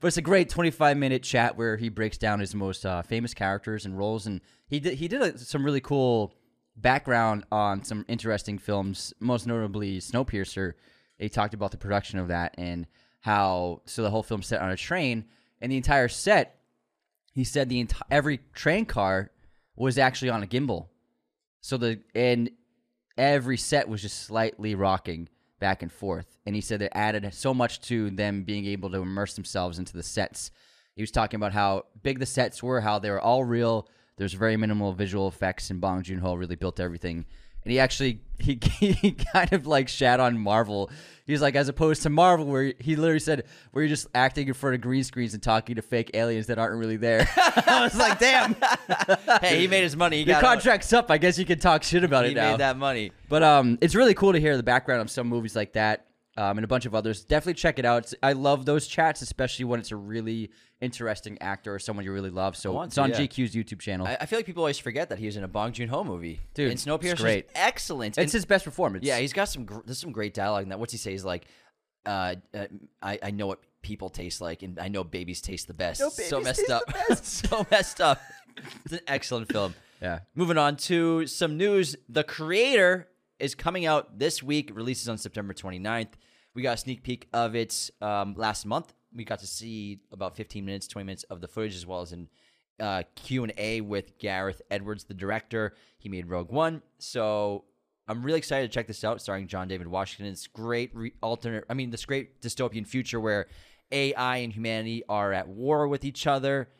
[0.00, 3.34] but it's a great 25 minute chat where he breaks down his most uh, famous
[3.34, 6.34] characters and roles, and he did he did a, some really cool
[6.76, 10.74] background on some interesting films, most notably Snowpiercer.
[11.18, 12.86] He talked about the production of that and
[13.20, 15.24] how so the whole film set on a train,
[15.60, 16.56] and the entire set
[17.36, 19.30] he said the enti- every train car
[19.76, 20.86] was actually on a gimbal.
[21.60, 22.50] So the and
[23.18, 25.28] every set was just slightly rocking
[25.60, 26.38] back and forth.
[26.46, 29.92] And he said it added so much to them being able to immerse themselves into
[29.92, 30.50] the sets.
[30.94, 33.86] He was talking about how big the sets were, how they were all real.
[34.16, 37.26] There's very minimal visual effects, and Bong Joon Ho really built everything.
[37.66, 40.88] And he actually he, he kind of like shat on Marvel.
[41.26, 44.54] He's like, as opposed to Marvel, where he literally said, where you're just acting in
[44.54, 47.28] front of green screens and talking to fake aliens that aren't really there.
[47.36, 48.54] I was like, damn,
[49.40, 50.18] hey, he made his money.
[50.18, 51.10] He your contract's up.
[51.10, 52.44] I guess you can talk shit about He it now.
[52.44, 53.10] He made that money.
[53.28, 56.05] But um, it's really cool to hear the background of some movies like that,
[56.36, 57.24] um, and a bunch of others.
[57.24, 58.04] Definitely check it out.
[58.04, 62.12] It's, I love those chats, especially when it's a really interesting actor or someone you
[62.12, 62.56] really love.
[62.56, 63.16] So want it's to, on yeah.
[63.20, 64.06] GQ's YouTube channel.
[64.06, 66.04] I, I feel like people always forget that he was in a Bong Joon Ho
[66.04, 66.40] movie.
[66.54, 67.44] Dude, and Snowpiercer it's great.
[67.46, 68.18] is excellent.
[68.18, 69.04] it's And- his best performance.
[69.04, 69.64] yeah, he's got some.
[69.64, 70.78] Gr- there's some great dialogue in that.
[70.78, 71.12] What's he say?
[71.12, 71.46] He's like,
[72.04, 72.66] uh, uh,
[73.02, 76.00] I, I know what people taste like, and I know babies taste the best.
[76.00, 76.84] know so messed taste up.
[77.22, 78.20] so messed up.
[78.84, 79.74] It's an excellent film.
[80.02, 80.20] yeah.
[80.34, 81.96] Moving on to some news.
[82.08, 86.08] The Creator is coming out this week, releases on September 29th.
[86.56, 88.94] We got a sneak peek of it um, last month.
[89.14, 92.12] We got to see about 15 minutes, 20 minutes of the footage, as well as
[92.12, 92.28] an
[92.80, 95.74] uh, Q&A with Gareth Edwards, the director.
[95.98, 96.80] He made Rogue One.
[96.98, 97.64] So
[98.08, 100.32] I'm really excited to check this out, starring John David Washington.
[100.32, 103.48] It's great re- alternate, I mean, this great dystopian future where
[103.92, 106.70] AI and humanity are at war with each other.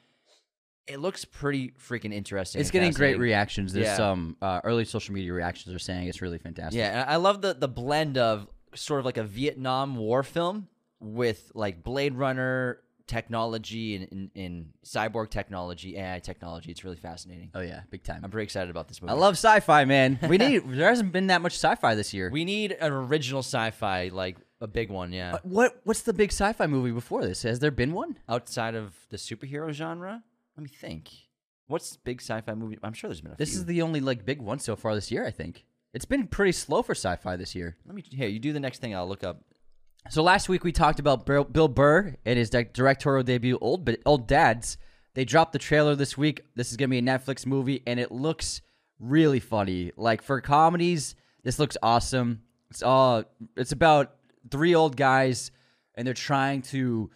[0.87, 2.61] It looks pretty freaking interesting.
[2.61, 3.73] It's getting great reactions.
[3.75, 3.97] There's Yeah.
[3.97, 6.79] some uh, early social media reactions are saying it's really fantastic.
[6.79, 10.69] Yeah, and I love the the blend of sort of like a Vietnam War film
[11.01, 16.71] with like Blade Runner technology and, and, and cyborg technology, AI technology.
[16.71, 17.51] It's really fascinating.
[17.55, 18.21] Oh yeah, big time.
[18.25, 19.13] I'm pretty excited about this movie.
[19.13, 20.19] I love sci-fi, man.
[20.29, 20.63] We need.
[20.69, 22.31] there hasn't been that much sci-fi this year.
[22.31, 25.35] We need an original sci-fi, like a big one, yeah.
[25.35, 27.43] Uh, what What's the big sci-fi movie before this?
[27.43, 28.19] Has there been one?
[28.29, 30.23] Outside of the superhero genre,
[30.57, 31.11] let me think.
[31.69, 32.79] What's big sci-fi movie?
[32.83, 33.59] I'm sure there's been a This few.
[33.61, 35.25] is the only like big one so far this year.
[35.27, 35.65] I think
[35.97, 37.75] it's been pretty slow for sci-fi this year.
[37.87, 38.29] Let me here.
[38.29, 38.95] You do the next thing.
[38.95, 39.41] I'll look up.
[40.11, 44.29] So last week we talked about Bill Burr and his directorial debut, Old But Old
[44.29, 44.77] Dads.
[45.15, 46.43] They dropped the trailer this week.
[46.55, 48.61] This is gonna be a Netflix movie, and it looks
[49.01, 49.91] really funny.
[49.97, 52.43] Like for comedies, this looks awesome.
[52.69, 53.25] It's all.
[53.57, 54.17] It's about
[54.51, 55.51] three old guys,
[55.95, 57.11] and they're trying to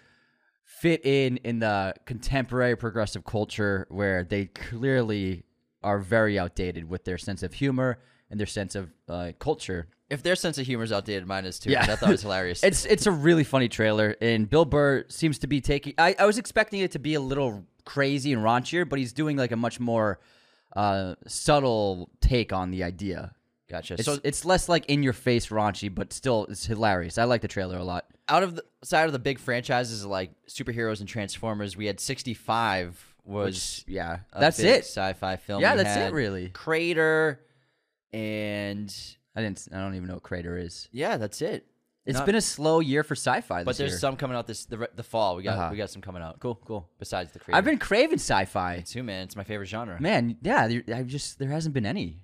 [0.64, 5.45] fit in in the contemporary progressive culture where they clearly
[5.83, 7.99] are very outdated with their sense of humor
[8.31, 9.88] and their sense of uh, culture.
[10.09, 11.71] If their sense of humor is outdated, mine is too.
[11.71, 11.83] Yeah.
[11.83, 12.62] I thought it was hilarious.
[12.64, 15.95] It's it's a really funny trailer, and Bill Burr seems to be taking.
[15.99, 19.37] I, I was expecting it to be a little crazy and raunchier, but he's doing
[19.37, 20.21] like a much more
[20.77, 23.35] uh, subtle take on the idea.
[23.69, 23.95] gotcha.
[23.95, 27.19] It's, so it's less like in your face raunchy, but still it's hilarious.
[27.19, 28.07] I like the trailer a lot.
[28.29, 33.07] out of the side of the big franchises like superheroes and Transformers, we had 65
[33.25, 34.85] was Which, yeah, that's it.
[34.85, 35.61] Sci-fi film.
[35.61, 36.49] Yeah, that's it, really.
[36.49, 37.40] Crater,
[38.12, 38.94] and
[39.37, 39.68] I didn't.
[39.73, 40.88] I don't even know what Crater is.
[40.92, 41.66] yeah, that's it.
[42.07, 43.62] It's Not- been a slow year for sci-fi.
[43.62, 43.99] but there's year.
[43.99, 45.37] some coming out this the, re- the fall.
[45.37, 45.68] We got Uh-huh.
[45.70, 46.40] we got some coming out.
[46.40, 46.88] cool, cool.
[46.99, 48.81] Besides the Crater, I've been craving sci-fi.
[48.87, 49.25] too man.
[49.25, 50.01] It's my favorite genre.
[50.01, 52.20] Man, yeah, there- I've just there hasn't been any.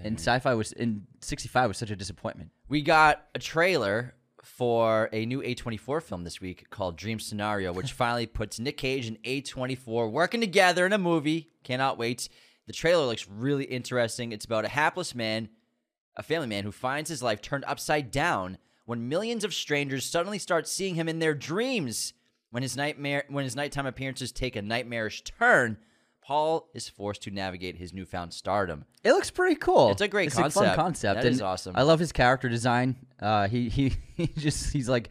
[0.00, 2.50] And sci-fi was in '65 was such a disappointment.
[2.68, 7.92] We got a trailer for a new A24 film this week called Dream Scenario, which
[8.02, 11.50] finally puts Nick Cage and A24 working together in a movie.
[11.62, 12.28] Cannot wait.
[12.66, 14.32] The trailer looks really interesting.
[14.32, 15.48] It's about a hapless man,
[16.16, 20.38] a family man who finds his life turned upside down when millions of strangers suddenly
[20.38, 22.12] start seeing him in their dreams.
[22.50, 25.76] When his nightmare when his nighttime appearances take a nightmarish turn,
[26.22, 28.84] Paul is forced to navigate his newfound stardom.
[29.04, 29.90] It looks pretty cool.
[29.90, 30.76] It's a great it's A fun concept.
[30.76, 31.22] concept.
[31.22, 31.76] That is and awesome.
[31.76, 32.96] I love his character design.
[33.20, 35.10] Uh, he he he just he's like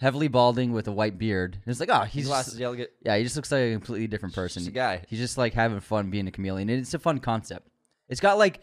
[0.00, 1.58] heavily balding with a white beard.
[1.66, 4.34] It's like oh he's glasses, just, yeah, yeah he just looks like a completely different
[4.34, 4.60] person.
[4.60, 5.02] just a guy.
[5.08, 6.68] He's just like having fun being a chameleon.
[6.68, 7.68] And it's a fun concept.
[8.08, 8.60] It's got like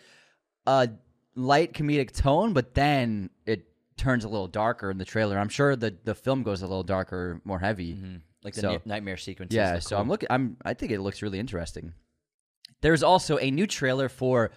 [0.65, 0.89] a
[1.35, 3.67] light comedic tone, but then it
[3.97, 5.37] turns a little darker in the trailer.
[5.37, 7.93] I'm sure the the film goes a little darker, more heavy.
[7.93, 8.15] Mm-hmm.
[8.43, 9.55] like the So- ni- nightmare sequences.
[9.55, 10.01] Yeah, so cool.
[10.01, 10.27] I'm looking.
[10.29, 10.57] I'm.
[10.63, 11.93] I think it looks really interesting.
[12.81, 14.51] There's also a new trailer for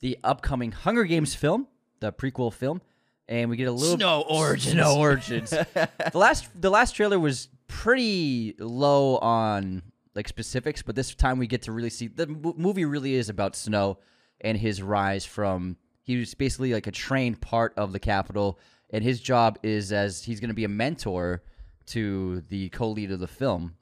[0.00, 1.66] the upcoming Hunger Games film,
[2.00, 2.82] the prequel film,
[3.30, 4.72] and we get a little Snow origins.
[4.72, 5.50] Snow origins.
[5.50, 9.82] the last the last trailer was pretty low on
[10.14, 13.28] like specifics, but this time we get to really see the mo- movie really is
[13.28, 13.98] about Snow
[14.40, 18.58] and his rise from he was basically like a trained part of the Capitol,
[18.90, 21.42] and his job is as he's going to be a mentor
[21.86, 23.76] to the co-lead of the film,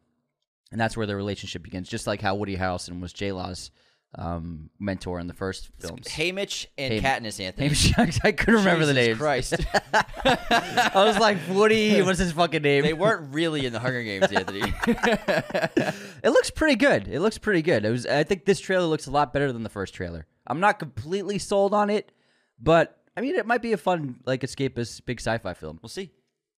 [0.71, 1.89] and that's where their relationship begins.
[1.89, 3.71] Just like how Woody Harrelson was J Law's
[4.15, 6.07] um, mentor in the first films.
[6.09, 7.69] Haymitch and Hay- Katniss Anthony.
[7.69, 9.19] Hamish- I couldn't remember the Jesus names.
[9.19, 9.55] Christ.
[10.95, 12.83] I was like, Woody, what's his fucking name?
[12.85, 14.73] they weren't really in the Hunger Games, Anthony.
[16.25, 17.07] It looks pretty good.
[17.07, 17.85] It looks pretty good.
[17.85, 18.05] It was.
[18.07, 20.27] I think this trailer looks a lot better than the first trailer.
[20.47, 22.11] I'm not completely sold on it,
[22.61, 25.79] but I mean, it might be a fun, like, escapist big sci-fi film.
[25.83, 26.11] we'll see.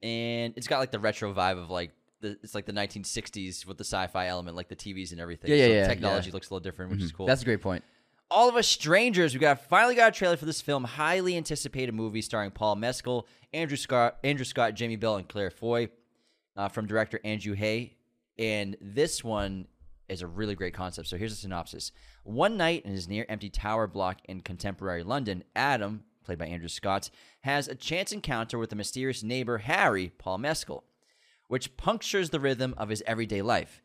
[0.03, 3.79] And it's got like the retro vibe of like the it's like the 1960s with
[3.79, 5.51] the sci-fi element, like the TVs and everything.
[5.51, 6.35] Yeah, yeah, so yeah, Technology yeah.
[6.35, 7.27] looks a little different, which is cool.
[7.27, 7.85] That's a great point.
[8.31, 9.35] All of Us Strangers.
[9.35, 13.27] We got finally got a trailer for this film, highly anticipated movie starring Paul Mescal,
[13.53, 15.89] Andrew Scott, Andrew Scott, Jamie Bell, and Claire Foy,
[16.57, 17.97] uh, from director Andrew Haigh.
[18.39, 19.67] And this one
[20.09, 21.09] is a really great concept.
[21.09, 21.91] So here's a synopsis:
[22.23, 27.11] One night in his near-empty tower block in contemporary London, Adam, played by Andrew Scott,
[27.41, 30.85] has a chance encounter with a mysterious neighbor, Harry, Paul Mescal,
[31.51, 33.83] which punctures the rhythm of his everyday life.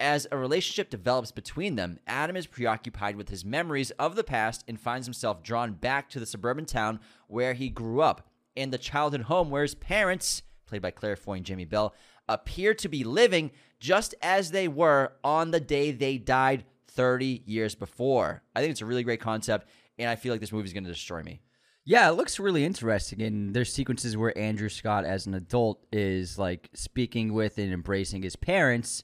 [0.00, 4.64] As a relationship develops between them, Adam is preoccupied with his memories of the past
[4.66, 6.98] and finds himself drawn back to the suburban town
[7.28, 11.34] where he grew up and the childhood home where his parents, played by Claire Foy
[11.34, 11.94] and Jamie Bell,
[12.28, 17.76] appear to be living just as they were on the day they died 30 years
[17.76, 18.42] before.
[18.56, 19.68] I think it's a really great concept,
[20.00, 21.42] and I feel like this movie is going to destroy me.
[21.84, 23.20] Yeah, it looks really interesting.
[23.22, 28.22] And there's sequences where Andrew Scott, as an adult, is like speaking with and embracing
[28.22, 29.02] his parents,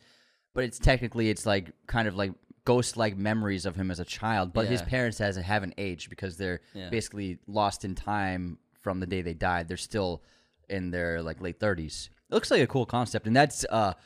[0.55, 2.33] but it's technically it's like kind of like
[2.65, 4.53] ghost-like memories of him as a child.
[4.53, 4.89] But his Yeah.
[4.89, 6.89] parents has haven't aged because they're Yeah.
[6.89, 9.69] basically lost in time from the day they died.
[9.69, 10.23] They're still
[10.69, 12.09] in their like late 30s.
[12.31, 13.97] It looks like a cool concept, and that's a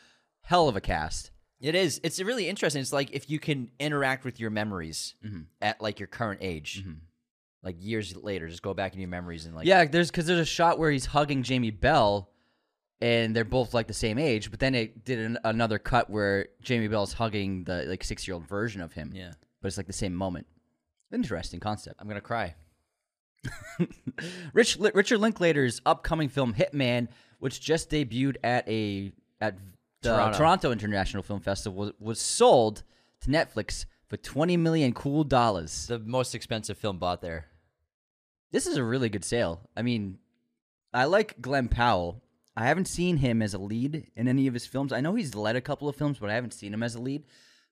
[0.41, 1.31] hell of a cast.
[1.61, 2.01] It is.
[2.03, 2.81] It's really interesting.
[2.83, 5.43] It's like if you can interact with your memories mm-hmm.
[5.63, 6.99] at like your current age, mm-hmm.
[7.65, 10.41] Like years later, just go back in your memories and like Yeah, there's because there's
[10.41, 12.31] a shot where he's hugging Jamie Bell,
[13.01, 14.51] and they're both like the same age.
[14.51, 18.35] But then it did an, another cut where Jamie Bell's hugging the like six year
[18.35, 19.13] old version of him.
[19.15, 19.33] Yeah.
[19.61, 20.47] but it's like the same moment.
[21.13, 21.97] Interesting concept.
[22.01, 22.55] I'm gonna cry.
[24.53, 29.57] Rich Richard Linklater's upcoming film Hitman, which just debuted at a at
[30.03, 30.39] the Toronto.
[30.39, 32.83] Toronto, International Film Festival, was, was sold
[33.21, 35.87] to Netflix for twenty million cool dollars.
[35.87, 37.47] The most expensive film bought there.
[38.55, 39.69] This is a really good sale.
[39.77, 40.19] I mean,
[40.93, 42.23] I like Glen Powell.
[42.57, 44.93] I haven't seen him as a lead in any of his films.
[44.93, 47.01] I know he's led a couple of films, but I haven't seen him as a
[47.01, 47.25] lead.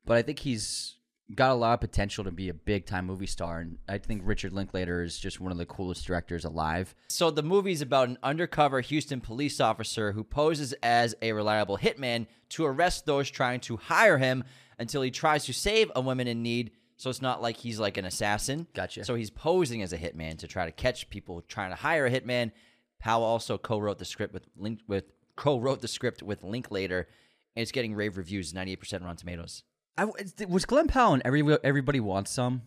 [0.05, 0.97] But I think he's
[1.37, 4.23] got a lot of potential to be a big time movie star, and I think
[4.25, 6.97] Richard Linklater is just one of the coolest directors alive.
[7.11, 12.27] So the movie's about an undercover Houston police officer who poses as a reliable hitman
[12.49, 14.42] to arrest those trying to hire him
[14.81, 16.73] until he tries to save a woman in need.
[16.97, 18.67] So it's not like he's like an assassin.
[18.75, 19.05] Gotcha.
[19.05, 22.11] So he's posing as a hitman to try to catch people trying to hire a
[22.11, 22.53] hitman.
[23.01, 27.09] Powell also co-wrote the script with Link with co-wrote the script with Linklater,
[27.57, 29.65] and it's getting rave reviews, ninety eight percent Rotten Tomatoes.
[29.99, 30.07] I,
[30.49, 32.63] was Glen Powell in Every, Everybody Wants Some?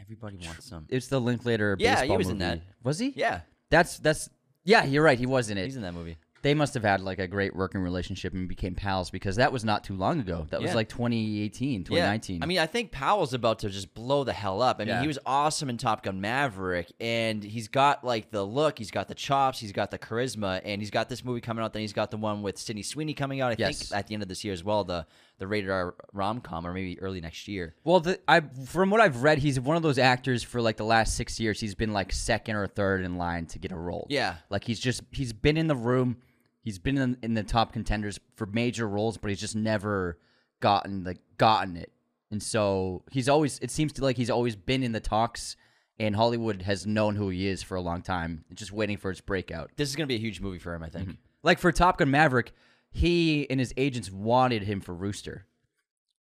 [0.00, 0.86] Everybody wants some.
[0.88, 2.60] It's the Linklater Yeah, he was in that.
[2.82, 3.12] Was he?
[3.16, 4.28] Yeah, That's that's
[4.64, 4.84] yeah.
[4.84, 5.18] You're right.
[5.18, 5.64] He was in it.
[5.64, 6.18] he's in that movie.
[6.42, 9.64] They must have had like a great working relationship and became pals because that was
[9.64, 10.46] not too long ago.
[10.50, 10.74] That was Yeah.
[10.76, 12.36] like 2018, 2019.
[12.38, 12.42] Yeah.
[12.42, 14.76] I mean, I think Powell's about to just blow the hell up.
[14.80, 15.00] I mean, Yeah.
[15.02, 19.06] he was awesome in Top Gun Maverick, and he's got like the look, he's got
[19.08, 21.72] the chops, he's got the charisma, and he's got this movie coming out.
[21.72, 23.52] Then he's got the one with Sydney Sweeney coming out.
[23.52, 23.88] I Yes.
[23.88, 25.06] think at the end of this year as well, the
[25.38, 27.74] the rated R rom com, or maybe early next year.
[27.84, 30.84] well, the, I from what I've read, he's one of those actors for like the
[30.84, 31.58] last six years.
[31.60, 34.06] He's been like second or third in line to get a role.
[34.10, 34.36] Yeah.
[34.50, 36.16] like he's just he's been in the room.
[36.62, 40.18] He's been in, in the top contenders for major roles, but he's just never
[40.60, 41.92] gotten like gotten it.
[42.30, 45.56] And so he's always it seems to like he's always been in the talks,
[45.98, 49.20] and Hollywood has known who he is for a long time, just waiting for its
[49.20, 49.70] breakout.
[49.76, 51.08] This is going to be a huge movie for him, I think.
[51.08, 51.16] Mm-hmm.
[51.42, 52.52] Like for Top Gun Maverick,
[52.90, 55.46] he and his agents wanted him for Rooster.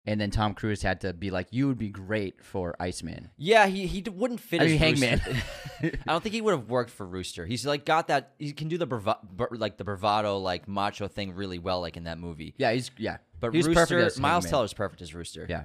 [0.08, 3.66] And then Tom Cruise had to be like, "You would be great for Iceman." Yeah,
[3.66, 5.20] he he wouldn't fit I as mean, Hangman.
[5.82, 7.44] I don't think he would have worked for Rooster.
[7.44, 8.32] He's like got that.
[8.38, 9.18] He can do the brava-
[9.50, 12.54] like the bravado, like macho thing really well, like in that movie.
[12.56, 14.50] Yeah, he's yeah, But he was Rooster, perfect as Miles Hangman.
[14.50, 15.46] Teller's perfect as Rooster.
[15.46, 15.64] Yeah,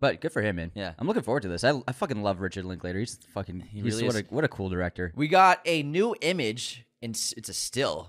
[0.00, 0.72] but good for him, man.
[0.74, 0.94] Yeah.
[0.98, 1.64] I'm looking forward to this.
[1.64, 2.98] I, I fucking love Richard Linklater.
[2.98, 4.22] He's fucking he's really what is.
[4.22, 5.12] a what a cool director.
[5.14, 8.08] We got a new image, and it's a still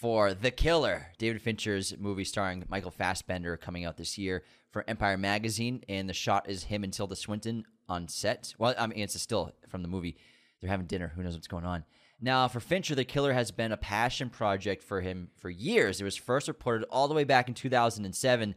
[0.00, 5.16] for The Killer, David Fincher's movie starring Michael Fassbender, coming out this year for Empire
[5.16, 5.82] Magazine.
[5.88, 8.54] And the shot is him and Tilda Swinton on set.
[8.58, 10.16] Well, I mean, it's a still from the movie.
[10.60, 11.12] they're having dinner.
[11.16, 11.84] Who knows what's going on?
[12.20, 16.00] Now, for Fincher, The Killer has been a passion project for him for years.
[16.00, 18.54] It was first reported all the way back in 2007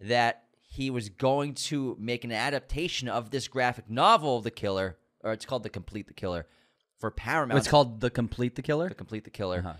[0.00, 5.32] that he was going to make an adaptation of this graphic novel, The Killer, or
[5.32, 6.46] it's called The Complete the Killer,
[6.98, 7.58] for Paramount.
[7.58, 8.88] It's called The Complete the Killer.
[8.88, 9.58] The Complete the Killer.
[9.58, 9.74] Uh-huh.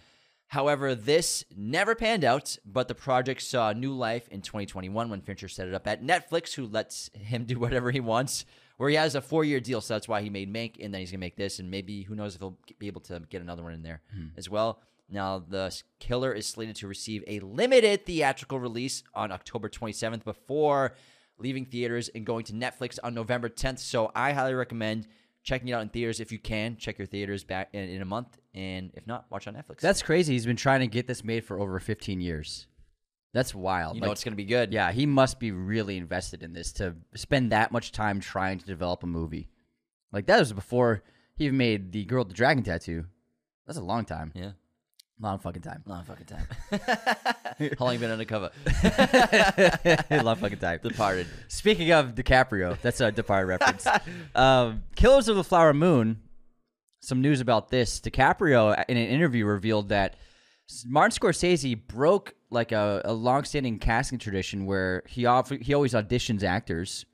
[0.53, 5.49] However, this never panned out, but the project saw new life in 2021 when Fincher
[5.49, 8.45] set it up at Netflix, who lets him do whatever he wants,
[8.77, 9.81] where he has a four year deal.
[9.81, 12.03] So that's why he made Mank, and then he's going to make this, and maybe
[12.03, 14.27] who knows if he'll be able to get another one in there hmm.
[14.37, 14.83] as well.
[15.09, 20.97] Now, the killer is slated to receive a limited theatrical release on October 27th before
[21.39, 23.79] leaving theaters and going to Netflix on November 10th.
[23.79, 25.07] So I highly recommend
[25.43, 26.77] checking it out in theaters if you can.
[26.77, 29.81] Check your theaters back in, in a month, and if not, watch on Netflix.
[29.81, 30.33] That's crazy.
[30.35, 32.67] He's been trying to get this made for over 15 years.
[33.35, 33.95] That's wild.
[33.97, 34.73] you know Like, it's going to be good.
[34.73, 38.67] yeah, he must be really invested in this to spend that much time trying to
[38.67, 39.49] develop a movie.
[40.13, 41.03] Like that was before
[41.35, 43.07] he even made the girl with the dragon tattoo.
[43.67, 44.33] That's a long time.
[44.35, 44.51] yeah.
[45.21, 45.83] Long fucking time.
[45.87, 46.47] Long fucking time.
[47.79, 48.51] How long you been undercover?
[50.11, 50.81] long fucking time.
[50.83, 51.29] Departed.
[51.49, 53.87] Speaking of DiCaprio, that's a Departed reference.
[54.35, 56.22] Um, Killers of the Flower Moon.
[57.03, 58.01] Some news about this.
[58.01, 60.15] DiCaprio, in an interview, revealed that
[60.87, 66.45] Martin Scorsese broke like a, a long-standing casting tradition where he off, he always auditions
[66.45, 67.05] actors,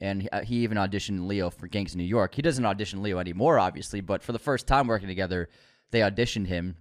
[0.00, 2.34] and he, uh, even auditioned Leo for Gangs of New York.
[2.34, 5.50] He doesn't audition Leo anymore, obviously, but for the first time working together,
[5.90, 6.76] they auditioned him.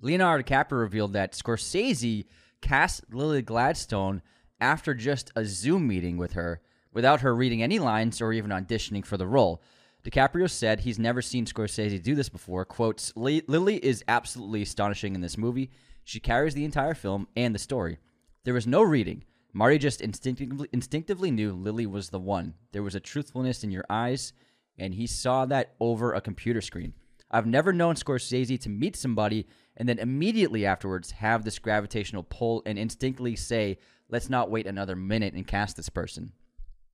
[0.00, 2.26] Leonardo DiCaprio revealed that Scorsese
[2.62, 4.22] cast Lily Gladstone
[4.60, 6.60] after just a Zoom meeting with her
[6.92, 9.60] without her reading any lines or even auditioning for the role.
[10.08, 12.64] DiCaprio said he's never seen Scorsese do this before.
[12.64, 15.70] Quotes, Lily is absolutely astonishing in this movie.
[16.02, 17.98] She carries the entire film and the story.
[18.44, 19.24] There was no reading.
[19.52, 22.54] Marty just instinctively, instinctively knew Lily was the one.
[22.72, 24.32] There was a truthfulness in your eyes,
[24.78, 26.94] and he saw that over a computer screen.
[27.30, 32.62] I've never known Scorsese to meet somebody and then immediately afterwards have this gravitational pull
[32.64, 33.76] and instinctively say,
[34.08, 36.32] let's not wait another minute and cast this person.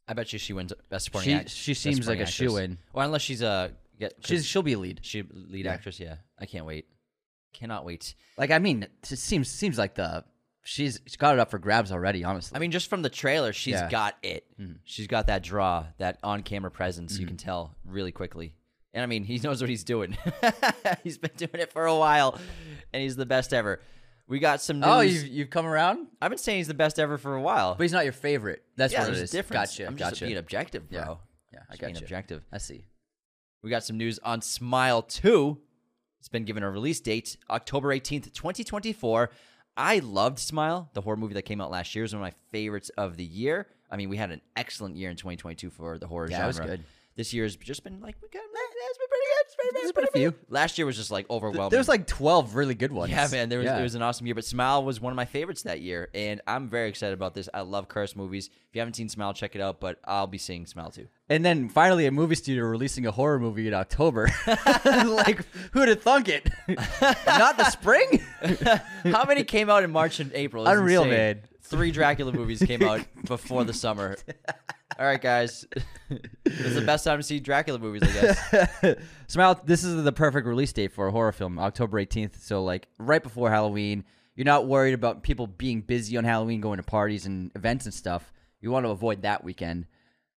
[0.07, 1.31] I bet you she wins best supporting.
[1.31, 2.35] She- act- she seems like a actress.
[2.35, 2.79] shoo-in.
[2.93, 5.01] Well, unless she's a get, She's, she'll be a lead.
[5.03, 5.73] she lead Yeah.
[5.73, 5.99] actress.
[6.01, 6.87] Yeah, I can't wait.
[7.53, 8.15] Cannot wait.
[8.37, 10.25] Like, I mean, it seems seems like the
[10.65, 12.57] she's, she's got it up for grabs already, honestly.
[12.57, 13.89] I mean, just from the trailer, she's Yeah.
[13.89, 14.45] got it.
[14.57, 14.73] Hmm.
[14.85, 17.19] She's got that draw, that on-camera presence.
[17.19, 17.45] You can mm-hmm.
[17.47, 18.55] tell really quickly.
[18.93, 20.17] And I mean, he knows what he's doing.
[21.05, 22.39] he's been doing it for a while,
[22.93, 23.81] and he's the best ever.
[24.27, 25.23] We got some oh, news.
[25.23, 26.07] oh, you've, you've come around?
[26.21, 27.75] I've been saying he's the best ever for a while.
[27.75, 28.63] But he's not your favorite.
[28.77, 29.31] That's yeah, what it is.
[29.31, 29.71] difference.
[29.73, 29.87] Gotcha.
[29.87, 30.25] I'm just gotcha.
[30.25, 30.99] being objective, bro.
[30.99, 31.15] Yeah.
[31.53, 32.05] Yeah, I Just being got you.
[32.05, 32.43] objective.
[32.53, 32.87] I see.
[33.63, 35.59] We got some news on Smile 2.
[36.19, 39.31] It's been given a release date, October 18th, 2024.
[39.77, 42.03] I loved Smile, the horror movie that came out last year.
[42.03, 43.67] It was one of my favorites of the year.
[43.91, 46.67] I mean, we had an excellent year in 2022 for the horror Yeah, it genre.
[46.67, 46.85] was good.
[47.17, 49.45] This year has just been like, we got, it's been pretty good.
[49.45, 50.47] It's been, There's it's been a pretty few.
[50.53, 51.71] Last year was just like overwhelming.
[51.71, 53.13] There's like 12 really good ones.
[53.13, 53.79] Yeah, man, there was Yeah.
[53.79, 54.35] it was an awesome year.
[54.35, 57.49] But Smile was one of my favorites that year, and I'm very excited about this.
[57.55, 58.49] I love curse movies.
[58.49, 59.79] If you haven't seen Smile, check it out.
[59.79, 61.07] But I'll be seeing Smile too.
[61.29, 64.29] And then finally, a movie studio releasing a horror movie in October.
[64.85, 66.51] like, who'd have thunk it?
[67.27, 68.23] Not the spring?
[69.05, 70.67] How many came out in March and April?
[70.67, 71.17] It's Unreal, insane.
[71.17, 71.41] man.
[71.63, 74.17] Three Dracula movies came out before the summer.
[74.99, 75.67] All right, guys.
[76.45, 78.97] it's the best time to see Dracula movies, I guess.
[79.27, 82.41] Smile, this is the perfect release date for a horror film, October 18th.
[82.41, 84.05] So, like, right before Halloween.
[84.37, 87.95] You're not worried about people being busy on Halloween, going to parties and events and
[87.95, 88.33] stuff.
[88.61, 89.87] You want to avoid that weekend.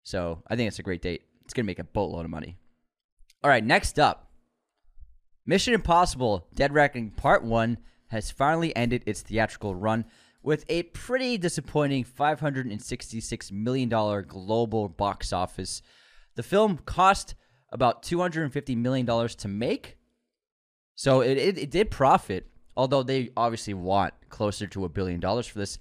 [0.04, 1.24] So, I think it's a great date.
[1.44, 2.58] It's going to make a boatload of money.
[3.44, 4.32] All right, next up
[5.46, 10.06] Mission Impossible Dead Reckoning Part 1 has finally ended its theatrical run
[10.46, 15.82] with a pretty disappointing $566 million global box office.
[16.36, 17.34] The film cost
[17.72, 19.98] about $250 million to make,
[20.94, 22.46] so it, it, it did profit,
[22.78, 25.80] although they obviously want closer to a billion dollars for this.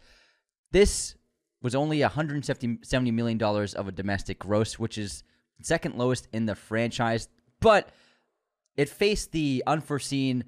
[0.73, 1.15] This
[1.61, 5.25] was only $170 million of a domestic gross, which is
[5.61, 7.29] second lowest in the franchise,
[7.61, 7.91] but
[8.77, 10.45] it faced the unforeseen,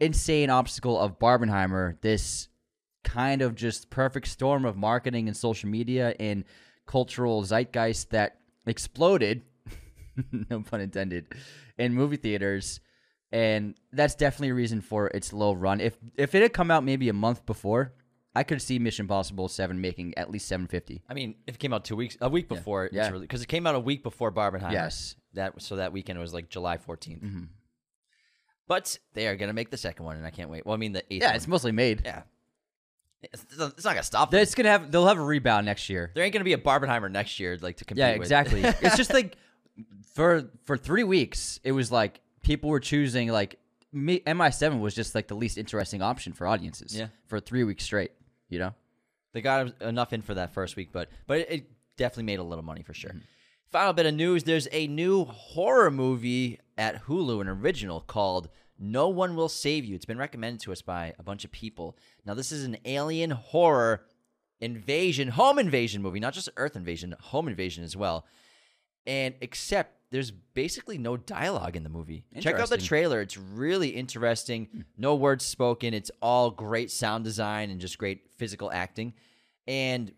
[0.00, 2.48] insane obstacle of Barbenheimer, this
[3.04, 6.44] kind of just perfect storm of marketing and social media and
[6.86, 9.42] cultural zeitgeist that exploded,
[10.50, 11.26] no pun intended,
[11.78, 12.80] in movie theaters.
[13.30, 15.80] And that's definitely a reason for its low run.
[15.80, 17.94] If if it had come out maybe a month before,
[18.34, 21.02] I could see Mission Impossible 7 making at least 750.
[21.08, 23.10] I mean, if it came out two weeks, a week before, Yeah.
[23.10, 24.72] because it came out a week before Barbenheimer.
[24.72, 25.16] Yes.
[25.34, 27.22] That so that weekend it was like July 14th.
[27.22, 27.44] Mm-hmm.
[28.68, 30.64] But they are gonna make the second one, and I can't wait.
[30.66, 31.22] Well, I mean the eighth.
[31.22, 31.36] Yeah, one.
[31.36, 32.02] it's mostly made.
[32.04, 32.22] yeah.
[33.22, 34.30] It's, it's not gonna stop.
[34.30, 34.40] Them.
[34.40, 36.10] It's gonna have they'll have a rebound next year.
[36.14, 38.22] There ain't gonna be a Barbenheimer next year, like to compete Yeah, with.
[38.22, 38.62] exactly.
[38.64, 39.36] it's just like
[40.14, 43.58] for for three weeks, it was like people were choosing like
[43.92, 46.96] me, MI7 was just like the least interesting option for audiences.
[46.96, 47.08] Yeah.
[47.26, 48.12] for three weeks straight.
[48.48, 48.74] You know,
[49.32, 52.42] They got enough in for that first week, but but it, it definitely made a
[52.42, 53.10] little money for sure.
[53.10, 53.18] Mm-hmm.
[53.70, 58.48] Final bit of news: There's a new horror movie at Hulu, an original called
[58.82, 61.96] "No One Will Save You." It's been recommended to us by a bunch of people.
[62.26, 64.04] Now, this is an alien horror
[64.60, 68.26] invasion, home invasion movie, not just Earth invasion, home invasion as well.
[69.06, 72.24] And except there's basically no dialogue in the movie.
[72.40, 73.20] Check out the trailer.
[73.20, 74.84] It's really interesting.
[74.96, 75.94] No words spoken.
[75.94, 79.14] It's all great sound design and just great physical acting.
[79.66, 80.12] And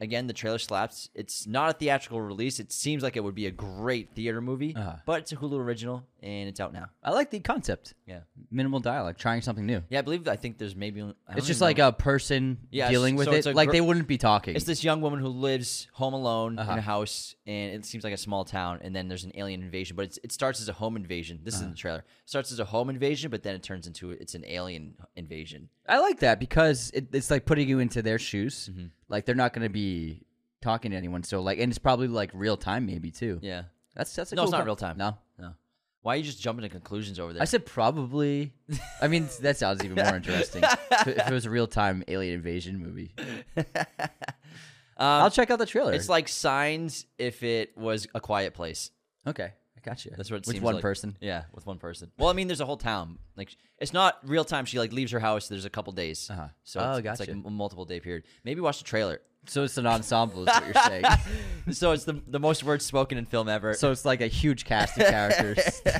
[0.00, 1.10] again, the trailer slaps.
[1.14, 2.60] It's not a theatrical release.
[2.60, 4.96] It seems like it would be a great theater movie, Uh-huh.
[5.04, 6.86] but it's a Hulu original and it's out now.
[7.02, 7.94] I like the concept.
[8.06, 8.20] Yeah.
[8.50, 9.82] Minimal dialogue, trying something new.
[9.88, 11.88] Yeah, I believe I think there's maybe I don't It's just even like know.
[11.88, 13.54] a person Yeah, dealing with so it's it.
[13.54, 14.54] a Like gr- they wouldn't be talking.
[14.54, 16.76] It's this young woman who lives home alone in Uh-huh.
[16.78, 18.80] a house, and it seems like a small town.
[18.82, 21.40] And then there's an alien invasion, but it's, it starts as a home invasion.
[21.42, 22.04] This is in the trailer.
[22.24, 25.68] Starts as a home invasion, but then it turns into it's an alien invasion.
[25.88, 28.68] I like that because it, it's like putting you into their shoes.
[28.72, 28.86] Mm-hmm.
[29.08, 30.22] Like they're not going to be
[30.60, 31.22] talking to anyone.
[31.24, 33.38] So like, and it's probably like real time, maybe too.
[33.42, 33.64] Yeah.
[33.94, 34.96] That's that's a No, cool it's not con- real time.
[34.96, 35.54] No, No.
[36.02, 37.40] Why are you just jumping to conclusions over there?
[37.42, 38.52] I said probably.
[39.00, 40.62] I mean, that sounds even more interesting.
[40.90, 43.14] if, it- was a real time alien invasion movie,
[44.96, 45.90] I'll check out the trailer.
[45.90, 48.90] Um, it's like Signs if it was a quiet place.
[49.26, 49.52] okay,
[49.84, 50.12] I got you.
[50.16, 50.82] That's what it with seems one like.
[50.82, 51.16] person.
[51.20, 52.10] Yeah, with one person.
[52.18, 53.18] Well, I mean, there's a whole town.
[53.36, 54.64] Like, it's not real time.
[54.64, 55.48] She like leaves her house.
[55.48, 56.28] There's a couple days.
[56.30, 56.48] Uh-huh.
[56.64, 57.42] So Oh, it's, it's like gotcha.
[57.46, 58.24] a multiple day period.
[58.44, 59.20] Maybe watch the trailer.
[59.46, 61.04] So it's an ensemble, is what you're saying.
[61.72, 63.74] so it's the the most words spoken in film ever.
[63.74, 65.82] so it's like a huge cast of characters.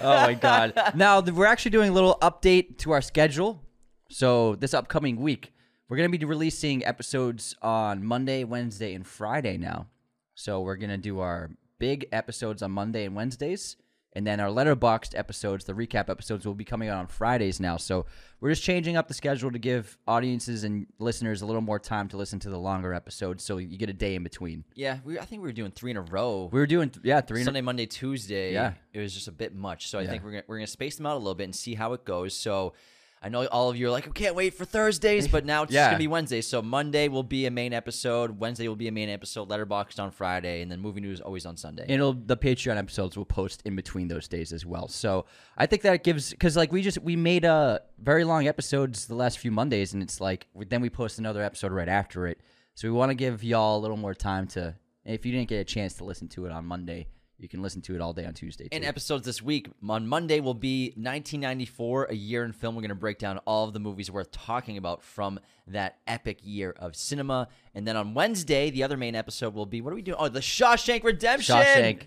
[0.00, 0.72] oh my god!
[0.94, 3.62] Now th- we're actually doing a little update to our schedule.
[4.10, 5.52] So this upcoming week,
[5.88, 9.86] we're gonna be releasing episodes on Monday, Wednesday, and Friday now.
[10.34, 13.76] So we're gonna do our big episodes on Monday and Wednesdays,
[14.14, 17.76] and then our Letterboxd episodes, the recap episodes, will be coming out on Fridays now.
[17.76, 18.06] So
[18.40, 22.08] we're just changing up the schedule to give audiences and listeners a little more time
[22.08, 24.64] to listen to the longer episodes, so you get a day in between.
[24.74, 26.48] yeah, we, I think we were doing three in a row.
[26.52, 27.38] We were doing th- yeah three.
[27.40, 28.52] in a- Sunday, Monday, Tuesday.
[28.52, 28.74] Yeah.
[28.92, 29.88] it was just a bit much.
[29.88, 30.10] So I Yeah.
[30.10, 32.04] think we're gonna, we're gonna space them out a little bit and see how it
[32.04, 32.34] goes.
[32.34, 32.74] So.
[33.22, 35.72] I know all of you are like, I can't wait for Thursdays, but now it's
[35.72, 36.40] just gonna be Wednesday.
[36.40, 40.10] So Monday will be a main episode, Wednesday will be a main episode, Letterboxd on
[40.10, 41.82] Friday, and then movie news always on Sunday.
[41.82, 44.88] and it'll the Patreon episodes will post in between those days as well.
[44.88, 49.06] So I think that gives because like we just we made uh very long episodes
[49.06, 52.40] the last few Mondays, and it's like then we post another episode right after it.
[52.74, 54.76] So we want to give y'all a little more time to.
[55.04, 57.06] If you didn't get a chance to listen to it on Monday,
[57.38, 58.64] you can listen to it all day on Tuesday.
[58.64, 58.70] Too.
[58.72, 62.74] And episodes this week on Monday will be 1994, a year in film.
[62.74, 66.40] We're going to break down all of the movies worth talking about from that epic
[66.42, 67.48] year of cinema.
[67.74, 70.16] And then on Wednesday, the other main episode will be what are we doing?
[70.18, 71.54] Oh, the Shawshank Redemption.
[71.54, 72.02] Shawshank,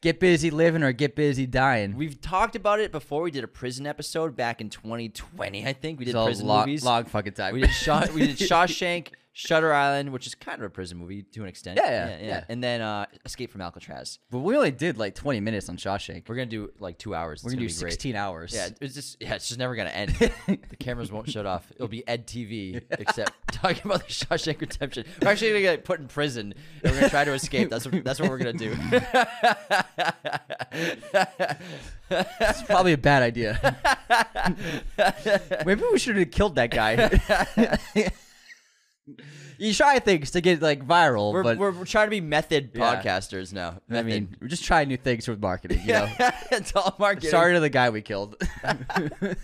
[0.00, 1.96] get busy living or get busy dying.
[1.96, 3.22] We've talked about it before.
[3.22, 5.98] We did a prison episode back in 2020, I think.
[5.98, 6.84] We did a prison long, movies.
[6.84, 7.54] long fucking time.
[7.54, 9.08] We did Shaw, we did Shawshank,
[9.38, 11.78] Shutter Island, which is kind of a prison movie to an extent.
[11.82, 12.44] Yeah, yeah, yeah.
[12.48, 14.18] And then uh, Escape from Alcatraz.
[14.30, 16.26] but we only did like 20 minutes on Shawshank.
[16.26, 17.44] We're gonna do like two hours.
[17.44, 17.92] We're It's gonna do be great.
[17.92, 18.54] 16 hours.
[18.54, 20.12] Yeah, it's just yeah, it's just never gonna end.
[20.46, 21.70] the cameras won't shut off.
[21.74, 25.04] It'll be EDtv, except talking about the Shawshank Redemption.
[25.20, 27.68] We're actually gonna get put in prison and we're gonna try to escape.
[27.68, 28.74] That's what that's what we're gonna do.
[32.08, 33.76] It's probably a bad idea.
[35.66, 38.10] Maybe we should have killed that guy.
[39.58, 42.70] You try things to get like viral, We're, but we're, we're trying to be method
[42.74, 43.00] Yeah.
[43.02, 43.80] podcasters now.
[43.88, 44.06] I Method.
[44.06, 45.80] mean, we're just trying new things with marketing.
[45.84, 46.08] You know,
[46.50, 47.30] it's all marketing.
[47.30, 48.36] sorry to the guy we killed.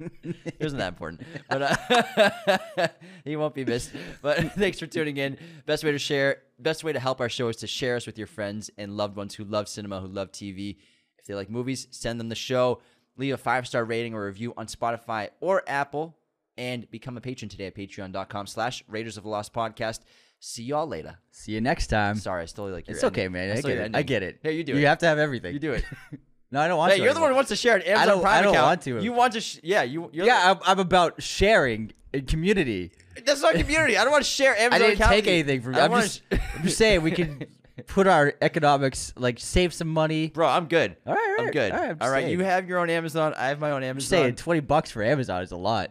[0.00, 2.88] It wasn't that important, but uh,
[3.24, 3.90] he won't be missed.
[4.22, 5.38] But thanks for tuning in.
[5.66, 8.18] Best way to share, best way to help our show is to share us with
[8.18, 10.76] your friends and loved ones who love cinema, who love TV.
[11.18, 12.80] If they like movies, send them the show.
[13.16, 16.16] Leave a five star rating or review on Spotify or Apple,
[16.58, 20.00] and become a patron today at Patreon.com/slash Raiders of the Lost Podcast.
[20.40, 21.16] See y'all later.
[21.32, 22.16] See you next time.
[22.16, 22.88] Sorry, I stole like.
[22.88, 23.32] It's okay, ending.
[23.32, 23.50] man.
[23.56, 23.90] I I get it.
[23.94, 24.38] I get it.
[24.42, 24.88] Here, you do You it.
[24.88, 25.54] have to have everything.
[25.54, 25.84] You do it.
[26.50, 27.04] No, I don't want Hey, to.
[27.04, 28.66] you're the one who wants to share an Amazon don't- Prime I don't account.
[28.68, 29.02] want to.
[29.04, 29.40] You want to?
[29.42, 30.08] Sh- yeah, you.
[30.14, 32.90] You're Yeah, I'm, I'm about sharing in community.
[33.26, 33.98] That's not community.
[33.98, 34.72] I don't want to share Amazon.
[34.72, 35.80] I didn't account take anything from you.
[35.82, 37.44] I'm just, sh- I'm just saying we can
[37.86, 40.28] put our economics, like save some money.
[40.28, 40.46] bro.
[40.48, 40.96] I'm good.
[41.06, 41.72] All right, all I'm good.
[41.72, 43.34] All right, all right you have your own Amazon.
[43.36, 44.08] I have my own I'm Amazon.
[44.08, 45.90] saying 20 bucks for Amazon is a lot.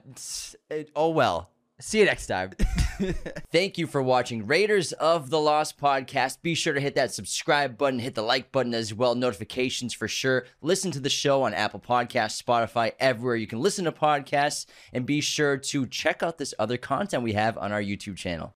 [0.70, 1.52] It- oh well.
[1.80, 2.50] See you next time.
[3.52, 6.42] Thank you for watching Raiders of the Lost podcast.
[6.42, 10.08] Be sure to hit that subscribe button, hit the like button as well, notifications for
[10.08, 10.46] sure.
[10.64, 15.06] Listen to the show on Apple Podcasts, Spotify, everywhere you can listen to podcasts, and
[15.06, 18.56] be sure to check out this other content we have on our YouTube channel.